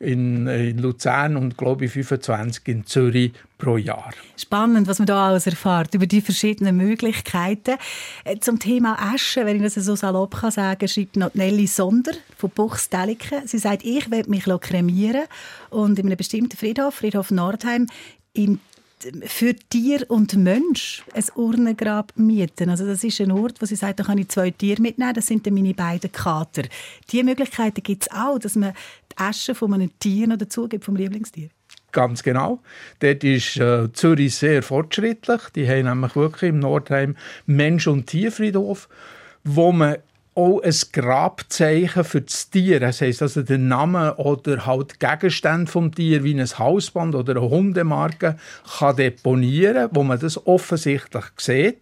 [0.00, 4.10] in, in Luzern und glaube ich 25 in Zürich pro Jahr.
[4.36, 7.76] Spannend, was man da alles erfährt über die verschiedenen Möglichkeiten.
[8.24, 12.12] Äh, Zum Thema Asche, wenn ich das so salopp kann sagen, schreibt noch Nelly Sonder
[12.36, 13.46] von Buchsdeliken.
[13.46, 15.24] Sie sagt, ich will mich kremieren
[15.68, 17.86] und in einem bestimmten Friedhof, Friedhof Nordheim,
[18.32, 18.58] im
[19.26, 22.70] für Tier und Mensch ein Urnengrab mieten.
[22.70, 25.26] Also das ist ein Ort, wo sie sagt, da kann ich zwei Tiere mitnehmen, das
[25.26, 26.62] sind dann meine beiden Kater.
[27.10, 28.74] Diese Möglichkeiten gibt es auch, dass man
[29.12, 31.48] die Asche von einem Tier noch dazu gibt, vom Lieblingstier.
[31.92, 32.60] Ganz genau.
[33.00, 35.40] Dort ist äh, Zürich sehr fortschrittlich.
[35.54, 38.88] Die haben nämlich wirklich im Nordheim Mensch- und Tierfriedhof,
[39.42, 39.96] wo man
[40.40, 45.94] auch ein Grabzeichen für das Tier, das heisst also den Namen oder halt Gegenstände vom
[45.94, 48.36] Tier wie ein Hausband oder eine Hundemarke
[48.78, 51.80] kann deponieren, wo man das offensichtlich sieht.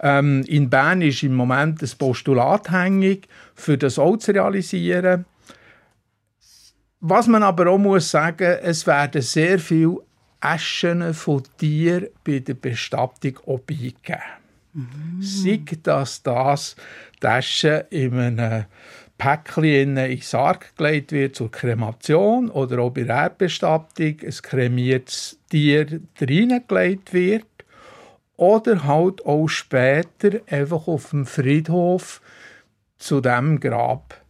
[0.00, 5.24] Ähm, in Bern ist im Moment das Postulat hängig, für das auch zu realisieren.
[7.00, 9.98] Was man aber auch muss sagen, es werden sehr viele
[10.40, 14.20] Aschen von Tieren bei der Bestattung auch beigegeben.
[15.20, 16.76] Sei das, dass
[17.22, 18.64] die Asche in einem
[19.18, 25.38] Päckchen in den Sarg gelegt wird zur Kremation oder auch bei der Erdbestattung ein kremiertes
[25.50, 27.44] Tier reingelegt wird
[28.36, 32.20] oder halt auch später einfach auf dem Friedhof
[32.98, 34.20] zu dem Grab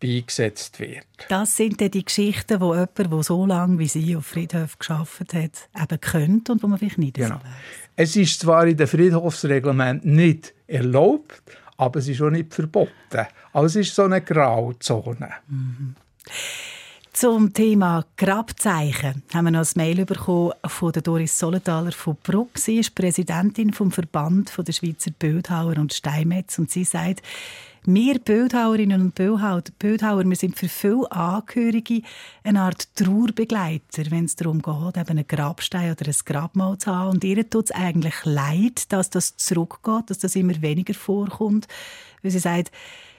[0.00, 1.06] beigesetzt wird.
[1.30, 5.32] Das sind dann die Geschichten, die jemand, der so lange wie Sie auf Friedhof geschafft
[5.32, 7.36] hat, eben könnte und wo man vielleicht nicht Genau.
[7.36, 7.42] weiss.
[7.96, 11.42] Es ist zwar in den Friedhofsreglementen nicht erlaubt,
[11.76, 13.26] aber es ist auch nicht verboten.
[13.52, 15.30] Also es ist so eine Grauzone.
[17.12, 22.58] Zum Thema Grabzeichen haben wir noch ein Mail bekommen von Doris Solenthaler von Bruck.
[22.58, 27.22] Sie ist Präsidentin vom Verband der Schweizer Bildhauer und Steinmetz und sie sagt,
[27.86, 32.02] wir Bildhauerinnen und Bildhauer, Bildhauer wir sind für viele Angehörige
[32.42, 37.10] eine Art Trauerbegleiter, wenn es darum geht, eben einen Grabstein oder ein Grabmal zu haben.
[37.10, 41.68] Und ihr tut es eigentlich leid, dass das zurückgeht, dass das immer weniger vorkommt.
[42.22, 42.72] Weil sie sagt,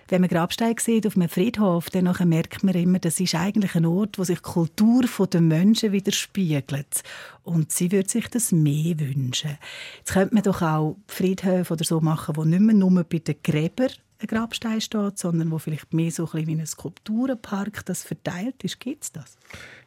[0.10, 3.86] wenn man Grabsteine sieht auf einem Friedhof, dann merkt man immer, das ist eigentlich ein
[3.86, 7.04] Ort, wo sich die Kultur der Menschen widerspiegelt.
[7.44, 9.58] Und sie würde sich das mehr wünschen.
[9.98, 13.36] Jetzt könnte man doch auch Friedhöfe oder so machen, wo nicht mehr nur bei den
[13.44, 18.04] Gräbern ein Grabstein steht, sondern wo vielleicht mehr so ein bisschen wie ein Skulpturenpark das
[18.04, 18.80] verteilt ist.
[18.80, 19.38] Gibt es das?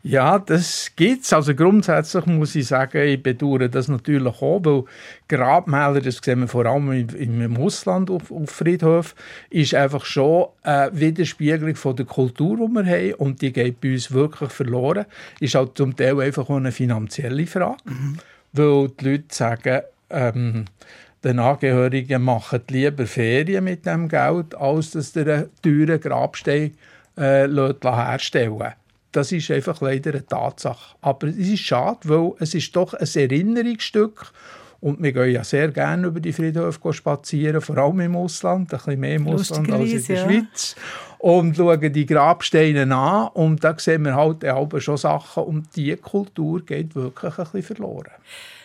[0.03, 1.33] Ja, das gibt's.
[1.33, 4.85] Also grundsätzlich muss ich sagen, ich bedauere das natürlich auch, weil
[5.29, 9.15] Grabmäler, das sehen wir vor allem im, Ausland auf, auf Friedhof,
[9.51, 13.93] ist einfach schon eine Widerspiegelung von der Kultur, die wir haben und die geht bei
[13.93, 15.07] uns wirklich verloren.
[15.41, 17.79] Ist halt zum Teil einfach auch eine finanzielle Frage,
[18.53, 20.65] weil die Leute sagen, ähm,
[21.25, 26.75] den Angehörigen machen lieber Ferien mit dem Geld, als dass sie einen teuren Grabstein
[27.17, 28.73] äh, herstellen
[29.13, 30.97] Das ist einfach leider eine Tatsache.
[31.01, 34.33] Aber es ist schade, weil es ist doch ein Erinnerungsstück
[34.81, 38.79] und wir gehen ja sehr gerne über die Friedhöfe spazieren, vor allem im Ausland, ein
[38.79, 40.25] bisschen mehr im Ausland als in der ja.
[40.25, 40.77] Schweiz.
[41.21, 45.99] Und schauen die Grabsteine an und da sehen wir halt auch schon Sachen und diese
[45.99, 48.13] Kultur geht wirklich ein bisschen verloren.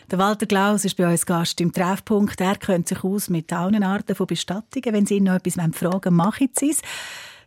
[0.09, 2.39] Der Walter Klaus ist bei uns Gast im Treffpunkt.
[2.39, 4.93] Er kennt sich aus mit allen Arten von Bestattungen.
[4.93, 6.81] Wenn Sie ihn noch etwas fragen wollen, machen Sie es.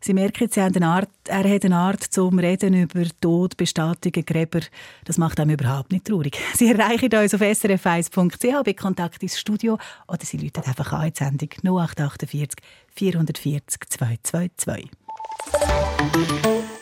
[0.00, 4.60] Sie merken, Sie eine Art, er hat eine Art zum Reden über Tod, Bestattungen, Gräber.
[5.04, 6.38] Das macht einem überhaupt nicht traurig.
[6.54, 11.12] Sie erreichen uns auf srf1.ch bei Kontakt ins Studio oder Sie rufen einfach an in
[11.12, 12.58] die Sendung 0848
[12.94, 14.90] 440 222.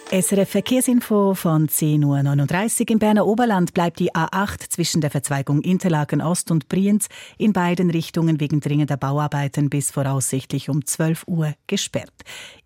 [0.09, 2.91] SRF Verkehrsinfo von 10.39 Uhr.
[2.91, 7.91] Im Berner Oberland bleibt die A8 zwischen der Verzweigung Interlaken Ost und Brienz in beiden
[7.91, 12.15] Richtungen wegen dringender Bauarbeiten bis voraussichtlich um 12 Uhr gesperrt.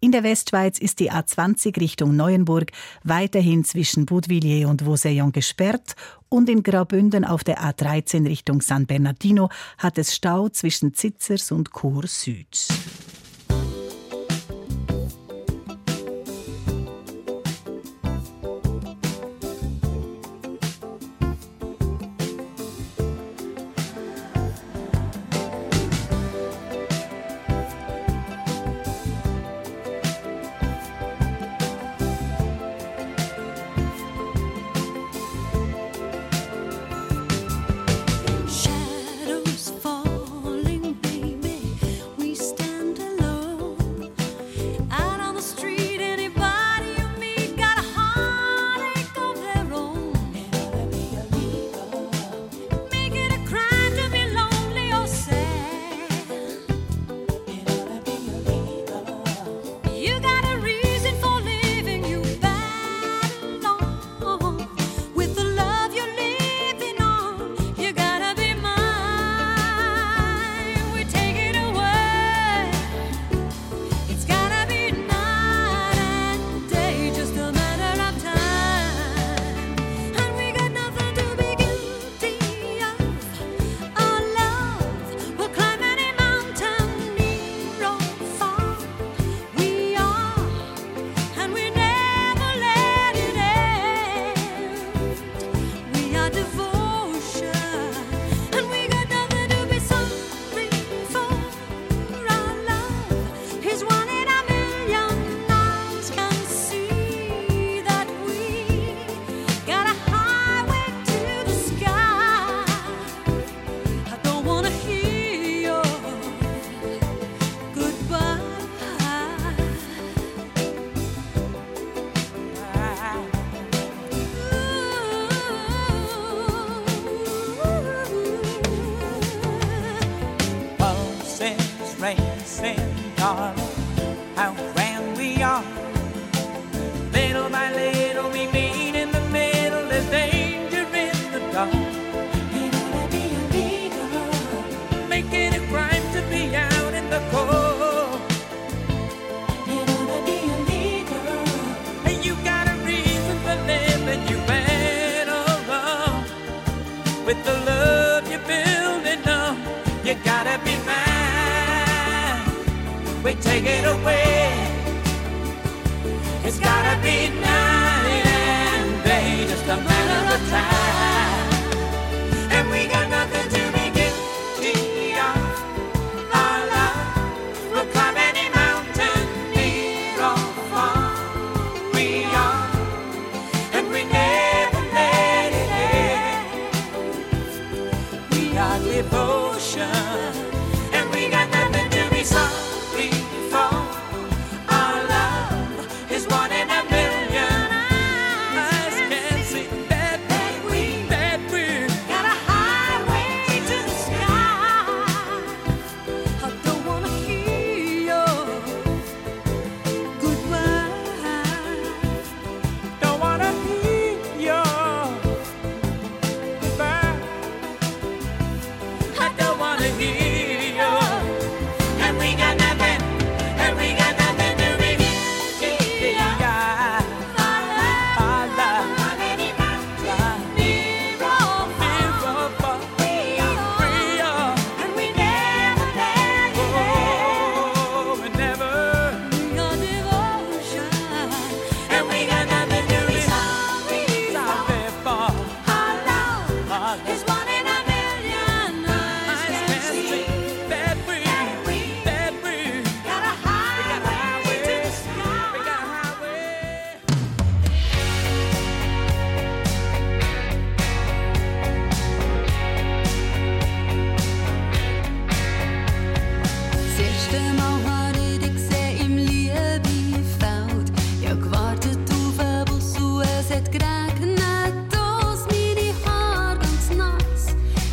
[0.01, 2.73] In der Westschweiz ist die A20 Richtung Neuenburg
[3.05, 5.95] weiterhin zwischen Boudvilliers und Vauseillon gesperrt
[6.29, 11.71] und in Graubünden auf der A13 Richtung San Bernardino hat es Stau zwischen Zitzers und
[11.73, 12.69] Chur Süd.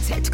[0.09, 0.17] Nass.
[0.17, 0.31] Es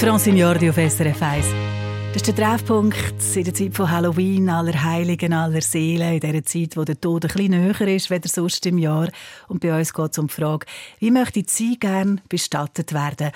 [0.00, 1.46] Francine Jordi auf SRF 1.
[2.14, 2.96] Das ist der Treffpunkt
[3.34, 7.26] in der Zeit von Halloween, aller Heiligen, aller Seelen, in dieser Zeit, wo der Tod
[7.26, 9.10] ein bisschen näher ist als sonst im Jahr.
[9.48, 10.64] Und bei uns geht es um die Frage,
[11.00, 13.30] wie möchten Sie gerne bestattet werden?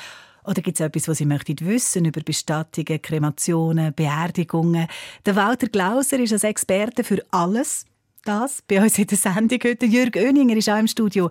[0.44, 4.86] Oder gibt es etwas, was Sie möchten wissen über Bestattungen, Kremationen, Beerdigungen?
[5.26, 7.84] Der Walter Glauser ist als Experte für alles
[8.24, 9.86] das bei uns in der Sendung heute.
[9.86, 11.30] Jürg Oeninger ist auch im Studio.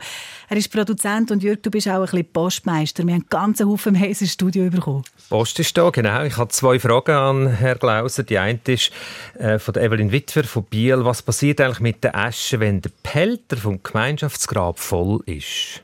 [0.50, 3.04] Er ist Produzent und Jürg, du bist auch ein bisschen Postmeister.
[3.04, 5.04] Wir haben einen ganzen Haufen Mails ins Studio bekommen.
[5.30, 6.24] Post ist da, genau.
[6.24, 8.24] Ich habe zwei Fragen an Herrn Glauser.
[8.24, 8.92] Die eine ist
[9.38, 11.04] äh, von der Evelyn Witwer von Biel.
[11.06, 15.82] Was passiert eigentlich mit der Asche, wenn der Pelter vom Gemeinschaftsgrab voll ist?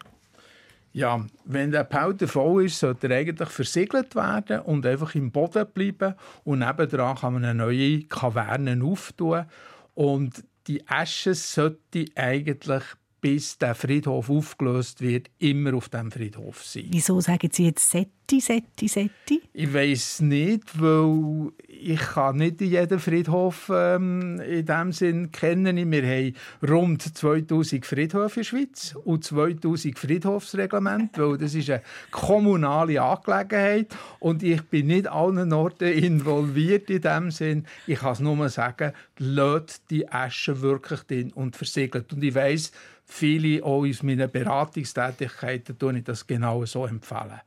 [0.91, 5.65] Ja, wenn der Pelter voll ist, sollte er eigentlich versiegelt werden und einfach im Boden
[5.73, 6.15] bleiben.
[6.43, 9.45] Und nebendran kann man eine neue Kaverne auftun.
[9.93, 12.83] Und die Asche sollte eigentlich,
[13.21, 16.87] bis der Friedhof aufgelöst wird, immer auf dem Friedhof sein.
[16.89, 19.41] Wieso sagen Sie jetzt Setti, Setti, Setti?
[19.53, 25.91] Ich weiß nicht, weil ich kann nicht jeden Friedhof ähm, in dem Sinn kennen.
[25.91, 26.35] Wir haben
[26.67, 33.95] rund 2000 Friedhöfe in der Schweiz und 2000 Friedhofsreglemente, weil das ist eine kommunale Angelegenheit
[34.19, 37.65] und ich bin nicht an allen Orten involviert in dem Sinn.
[37.87, 42.11] Ich kann es nur sagen, lasst die Asche wirklich drin und versiegelt.
[42.13, 42.71] Und ich weiß,
[43.09, 47.41] viele auch aus meinen Beratungstätigkeiten tun ich das genau so empfehlen.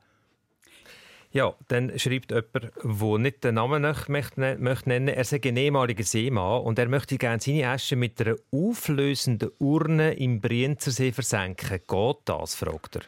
[1.31, 2.53] Ja, dann schreibt jemand,
[2.83, 7.17] der nicht den Namen möchte, möchte nennen er sei ein ehemaliger Seemann und er möchte
[7.17, 11.79] gerne seine Asche mit einer auflösenden Urne im Brienzersee versenken.
[11.87, 13.01] Geht das, fragt er.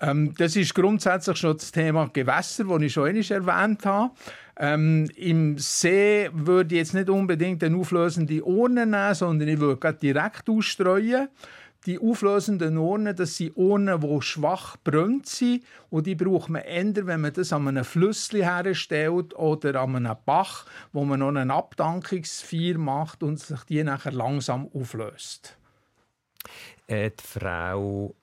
[0.00, 4.14] Ähm, das ist grundsätzlich schon das Thema Gewässer, das ich schon einmal erwähnt habe.
[4.56, 9.94] Ähm, Im See würde ich jetzt nicht unbedingt eine auflösende Urne nehmen, sondern ich würde
[9.94, 11.28] direkt ausstreuen.
[11.86, 15.64] Die auflösenden Urnen, das sind Urnen, die schwach brennt sind.
[15.88, 20.16] Und die braucht man eher, wenn man das an einem Flüssli herstellt oder an einem
[20.26, 25.56] Bach, wo man noch eine Abdankungsfeier macht und sich die nachher langsam auflöst.
[26.86, 28.14] Äh, die Frau,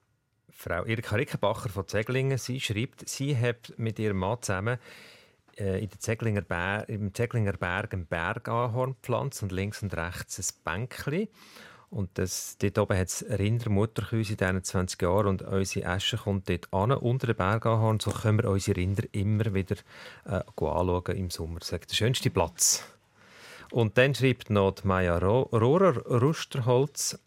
[0.50, 4.78] Frau Erika Rickenbacher von Zeglingen, sie schreibt, sie hat mit ihrem Mann zusammen
[5.58, 6.44] äh, in der Zeglinger
[6.88, 11.28] im Zeglinger Berg einen Bergahorn gepflanzt und links und rechts ein Bänkchen.
[11.90, 16.50] Und das, dort oben hat es Rindermutterkühe in diesen 20 Jahren und unsere Asche kommt
[16.50, 18.00] dort an, unter den Bergahorn.
[18.02, 19.78] So können wir unsere Rinder immer wieder
[20.26, 21.60] äh, anschauen im Sommer.
[21.60, 22.84] Das ist der schönste Platz.
[23.72, 27.20] Und dann schreibt noch die Maya Rohrer Rusterholz,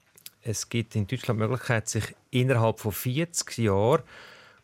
[0.43, 4.03] es gibt in Deutschland die Möglichkeit, sich innerhalb von 40 Jahren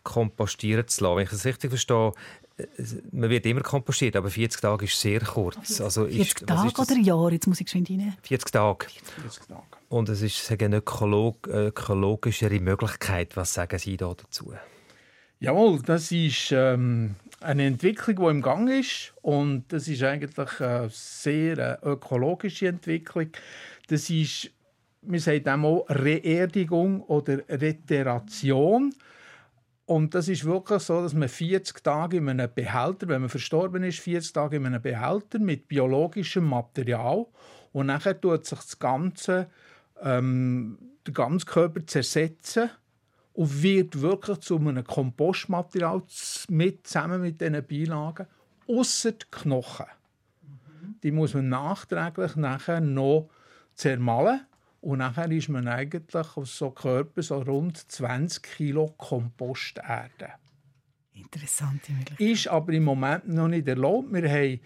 [0.03, 1.16] kompostieren zu lassen.
[1.16, 2.12] Wenn ich das richtig verstehe,
[2.57, 2.64] äh,
[3.12, 5.80] man wird immer kompostiert, aber 40 Tage ist sehr kurz.
[5.80, 7.32] Also 40 ist, was Tage ist oder Jahre?
[7.32, 8.16] Jetzt muss ich geschwind rein.
[8.22, 8.86] 40 Tage.
[9.22, 9.75] 40 Tage.
[9.89, 13.37] Und es ist eine ökolog ökologischere Möglichkeit.
[13.37, 14.53] Was sagen Sie da dazu?
[15.39, 20.89] Jawohl, das ist ähm, eine Entwicklung, die im Gang ist und das ist eigentlich eine
[20.91, 23.30] sehr äh, ökologische Entwicklung.
[23.89, 24.51] Das ist,
[25.03, 28.95] wir sagen auch Reerdigung oder Reteration.
[29.84, 33.84] Und das ist wirklich so, dass man 40 Tage in einem Behälter, wenn man verstorben
[33.84, 37.26] ist, 40 Tage in einem Behälter mit biologischem Material
[37.72, 39.49] und nachher tut sich das Ganze,
[40.03, 42.70] ähm, der ganze Körper zersetzen
[43.32, 46.03] und wird wirklich zu einem Kompostmaterial
[46.49, 48.26] mit, zusammen mit diesen Beilagen,
[48.66, 49.86] ausser die Knochen.
[51.03, 53.28] Die muss man nachträglich nachher noch
[53.74, 54.40] zermahlen
[54.80, 60.30] und nachher ist man eigentlich aus so Körper so rund 20 Kilo Komposterde.
[61.12, 62.20] Interessante Möglichkeit.
[62.20, 64.12] Ist aber im Moment noch nicht erlaubt.
[64.12, 64.61] Wir haben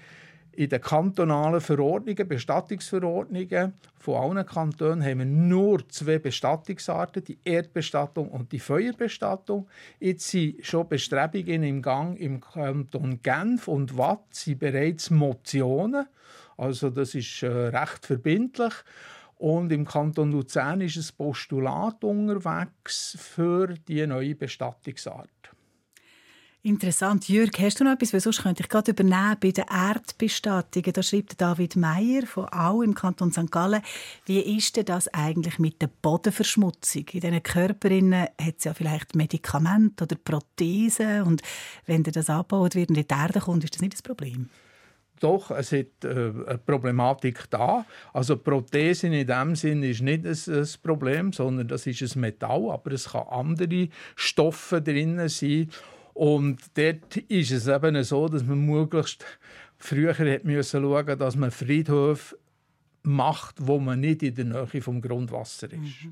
[0.60, 8.28] in den kantonalen Verordnungen, Bestattungsverordnungen von allen Kantonen haben wir nur zwei Bestattungsarten, die Erdbestattung
[8.28, 9.70] und die Feuerbestattung.
[10.00, 16.04] Jetzt sind schon Bestrebungen im Gang im Kanton Genf und Watt sind bereits Motionen.
[16.58, 18.74] Also das ist äh, recht verbindlich.
[19.38, 25.54] Und im Kanton Luzern ist ein Postulat unterwegs für die neue Bestattungsart.
[26.62, 27.26] Interessant.
[27.26, 28.12] Jürg, hast du noch etwas?
[28.12, 30.92] Weil sonst könnte ich gerade übernehmen bei den Erdbestattungen.
[30.92, 33.50] Da schreibt David Meyer von Au im Kanton St.
[33.50, 33.80] Gallen.
[34.26, 37.06] Wie ist denn das eigentlich mit der Bodenverschmutzung?
[37.12, 41.22] In diesen Körperinnen hat es ja vielleicht Medikamente oder Prothesen.
[41.22, 41.40] Und
[41.86, 44.50] wenn das abgebaut wird und in die Erde kommt, ist das nicht das Problem?
[45.20, 47.86] Doch, es hat äh, eine Problematik da.
[48.12, 52.70] Also Prothesen in dem Sinn ist nicht ein, ein Problem, sondern das ist ein Metall,
[52.70, 55.70] aber es kann andere Stoffe drin sein.
[56.14, 59.24] Und dort ist es eben so, dass man möglichst
[59.78, 62.36] früher hat müssen schauen, dass man Friedhöfe
[63.02, 66.08] macht, wo man nicht in der Nähe vom Grundwasser ist.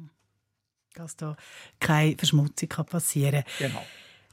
[0.95, 1.37] Dass da
[1.79, 3.85] keine Verschmutzung kann passieren Genau.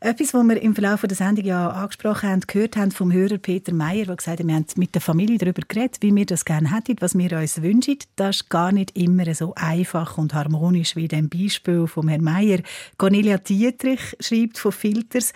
[0.02, 3.74] Etwas, was wir im Verlauf der Sendung ja angesprochen haben, gehört haben vom Hörer Peter
[3.74, 6.76] Meyer, der gesagt hat, wir haben mit der Familie darüber geredet, wie wir das gerne
[6.76, 8.00] hätten, was wir uns wünschen.
[8.18, 12.60] Das ist gar nicht immer so einfach und harmonisch wie dem Beispiel vom Herrn Meyer.
[12.98, 15.32] Cornelia Dietrich schreibt von Filters,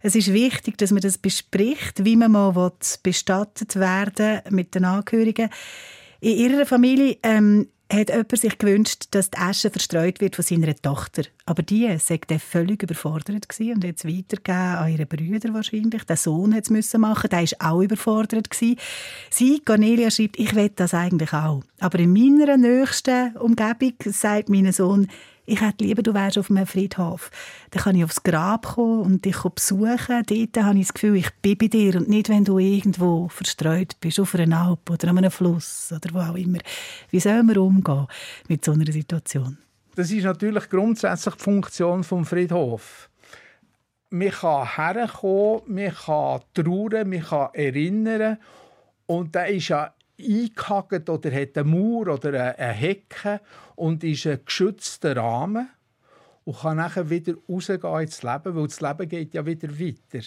[0.00, 5.50] es ist wichtig, dass man das bespricht, wie man mal bestattet werden mit den Angehörigen.
[6.20, 10.74] In ihrer Familie ähm, hat jemand sich gewünscht, dass die Asche verstreut wird von seiner
[10.76, 11.22] Tochter.
[11.46, 16.04] Aber die sei dann völlig überfordert gewesen und es weitergegeben an ihre Brüder wahrscheinlich.
[16.04, 18.76] Der Sohn hat es müssen machen, der ist auch überfordert gewesen.
[19.30, 21.62] Sie, Cornelia, schreibt, ich will das eigentlich auch.
[21.80, 25.08] Aber in meiner nächsten Umgebung sagt mein Sohn,
[25.48, 27.30] ich hätte lieber, du wärst auf einem Friedhof.
[27.70, 30.22] Dann kann ich aufs Grab kommen und dich besuchen.
[30.26, 33.96] Dort habe ich das Gefühl, ich bin bei dir und nicht, wenn du irgendwo verstreut
[34.00, 36.58] bist, auf einer Alp oder an einem Fluss oder wo auch immer.
[37.10, 38.06] Wie sollen wir umgehen
[38.48, 39.56] mit so einer Situation?
[39.96, 43.08] Das ist natürlich grundsätzlich die Funktion vom Friedhof.
[44.10, 48.38] Man kann herkommen, man kann trauern, man kann erinnern
[49.06, 53.40] und da ist ja eingehakt oder hat eine Mauer oder eine Hecke
[53.76, 55.68] und ist ein geschützter Rahmen
[56.44, 60.18] und kann nachher wieder rausgehen ins Leben, weil das Leben geht ja wieder weiter.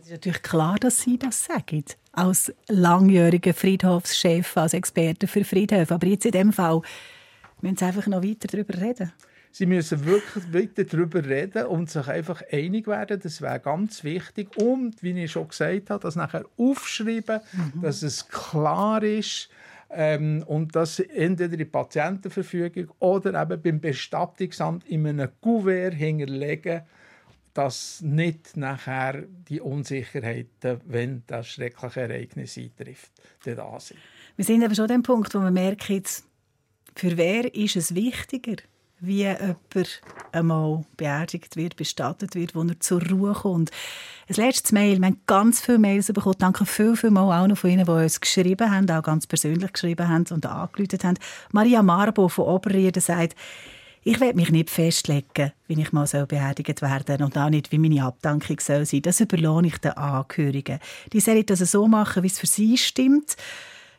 [0.00, 5.94] Es ist natürlich klar, dass Sie das sagen, als langjähriger Friedhofschef, als Experte für Friedhöfe.
[5.94, 6.82] Aber jetzt in dem Fall
[7.60, 9.12] müssen Sie einfach noch weiter darüber reden.
[9.50, 13.20] Sie müssen wirklich weiter darüber reden und sich einfach einig werden.
[13.20, 14.56] Das wäre ganz wichtig.
[14.56, 17.82] Und, wie ich schon gesagt habe, das nachher aufschreiben, mhm.
[17.82, 19.48] dass es klar ist,
[19.90, 26.82] ähm, und das entweder in Patientenverfügung oder eben beim Bestattungsamt in einem Kuvert hinterlegen,
[27.54, 33.10] dass nicht nachher die Unsicherheiten, wenn das schreckliche Ereignis eintrifft,
[33.44, 33.98] da sind.
[34.36, 36.02] Wir sind aber schon an dem Punkt, wo wir merken,
[36.94, 38.62] für wer ist es wichtiger,
[39.00, 43.70] wie jemand einmal beerdigt wird, bestattet wird, wo er zur Ruhe kommt.
[44.28, 46.36] Ein letztes Mail, wir haben ganz viele Mails bekommen.
[46.38, 49.72] Danke viel, viel mal auch noch von Ihnen, die uns geschrieben haben, auch ganz persönlich
[49.72, 51.18] geschrieben haben und angerufen haben.
[51.52, 53.34] Maria Marbo von Oberrieden sagt,
[54.02, 57.78] ich werde mich nicht festlegen, wie ich mal beerdigt werden soll und auch nicht, wie
[57.78, 59.02] meine Abdankung soll sein.
[59.02, 60.78] Das überlohne ich den Angehörigen.
[61.12, 63.36] Die sollen das so machen, wie es für sie stimmt.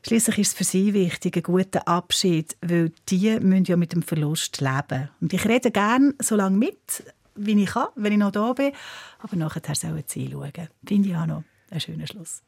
[0.06, 4.02] Schließlich ist es für sie wichtig, einen guten Abschied, weil die müssen ja mit dem
[4.02, 5.10] Verlust leben.
[5.20, 7.04] Und ich rede gerne so lange mit,
[7.36, 8.72] wie ich kann, wenn ich noch da bin.
[9.20, 10.70] Aber nachher sollen sie einschauen.
[10.86, 12.42] Finde ich auch noch einen schönen Schluss.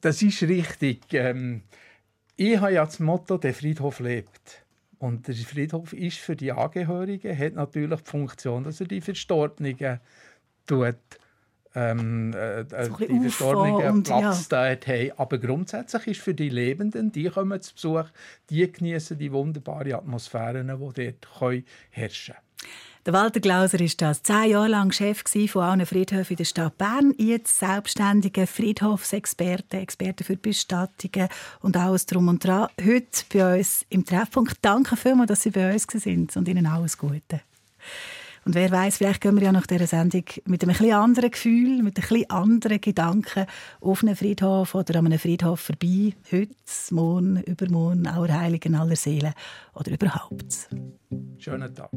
[0.00, 1.00] Das ist richtig.
[1.12, 1.62] Ähm,
[2.36, 4.64] ich habe ja das Motto, der Friedhof lebt.
[4.98, 10.00] Und der Friedhof ist für die Angehörigen, hat natürlich die Funktion, dass er die Verstorbenen
[10.66, 10.96] tut
[11.74, 14.68] ähm, äh, so die Verstorbenen Platz ja.
[14.68, 15.12] dort haben.
[15.16, 18.06] Aber grundsätzlich ist für die Lebenden, die kommen zu Besuch,
[18.50, 21.60] die genießen die wunderbaren Atmosphären, die dort
[21.90, 22.46] herrschen können.
[23.04, 26.78] Der Walter Glauser war das zehn Jahre lang Chef von allen Friedhöfen in der Stadt
[26.78, 27.12] Bern.
[27.18, 31.28] Jetzt selbstständiger Friedhofsexperte, Experte für Bestattungen
[31.62, 32.68] und alles drum und dran.
[32.80, 34.58] Heute bei uns im Treffpunkt.
[34.62, 37.40] Danke vielmals, dass Sie bei uns sind und Ihnen alles Gute.
[38.44, 41.82] Und wer weiß, vielleicht gehen wir ja nach dieser Sendung mit einem etwas anderen Gefühl,
[41.82, 43.46] mit einem etwas anderen Gedanken
[43.80, 46.14] auf einen Friedhof oder an einem Friedhof vorbei.
[46.30, 46.54] Heute,
[46.90, 49.32] morgen, übermorgen, aller Heiligen, aller Seelen
[49.74, 50.68] oder überhaupt.
[51.38, 51.90] Schönen Tag.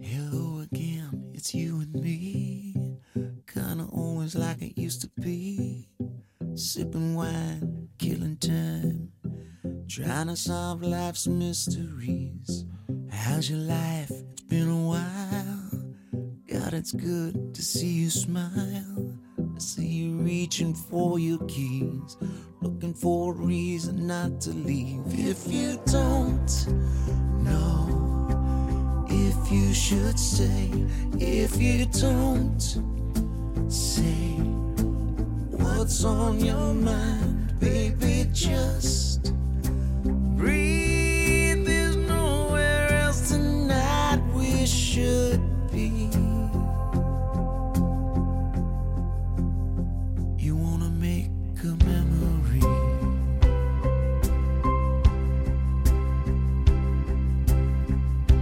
[0.00, 2.74] Hello again, it's you and me.
[3.46, 5.86] Kinda always like it used to be.
[6.56, 9.13] Sipping wine, killing time.
[9.88, 12.66] Trying to solve life's mysteries.
[13.10, 14.10] How's your life?
[14.10, 15.70] It's been a while.
[16.52, 19.18] God, it's good to see you smile.
[19.38, 22.18] I see you reaching for your keys,
[22.60, 25.02] looking for a reason not to leave.
[25.06, 26.66] If you don't
[27.42, 30.70] know if you should stay,
[31.18, 32.60] if you don't
[33.70, 34.36] say
[35.56, 39.03] what's on your mind, baby, just
[40.44, 41.64] breathe.
[41.64, 45.40] There's nowhere else tonight we should
[45.72, 46.10] be.
[50.44, 51.30] You wanna make
[51.70, 52.62] a memory.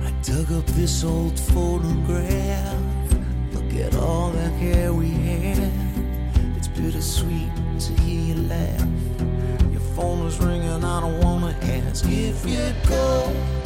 [0.07, 2.83] I dug up this old photograph.
[3.55, 5.71] Look at all the hair we had.
[6.57, 7.53] It's bittersweet
[7.85, 8.91] to hear you laugh.
[9.71, 11.42] Your phone was ringing, I don't wanna
[12.01, 13.62] if you go.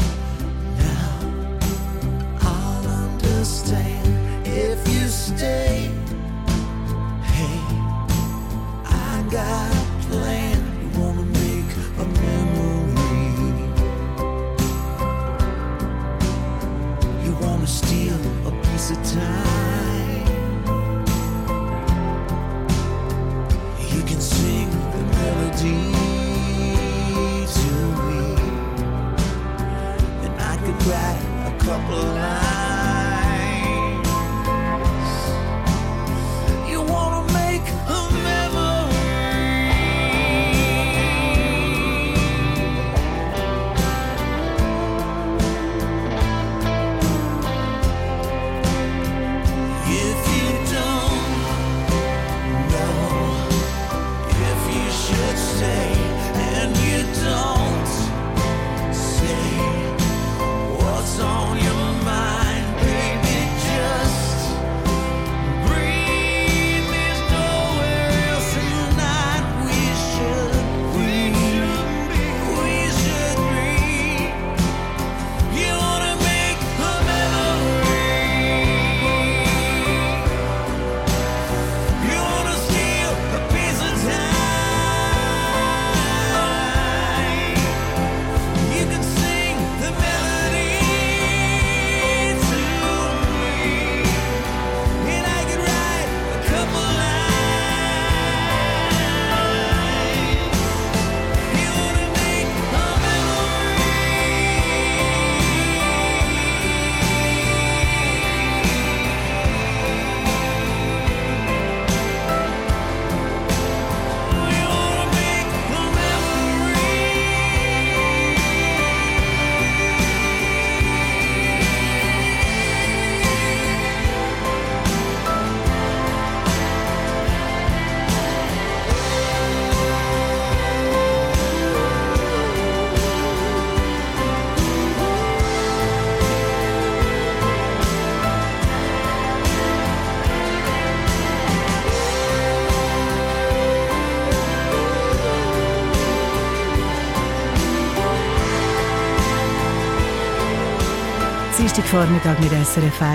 [151.96, 153.14] Dienstagvormittag mit SRF 1.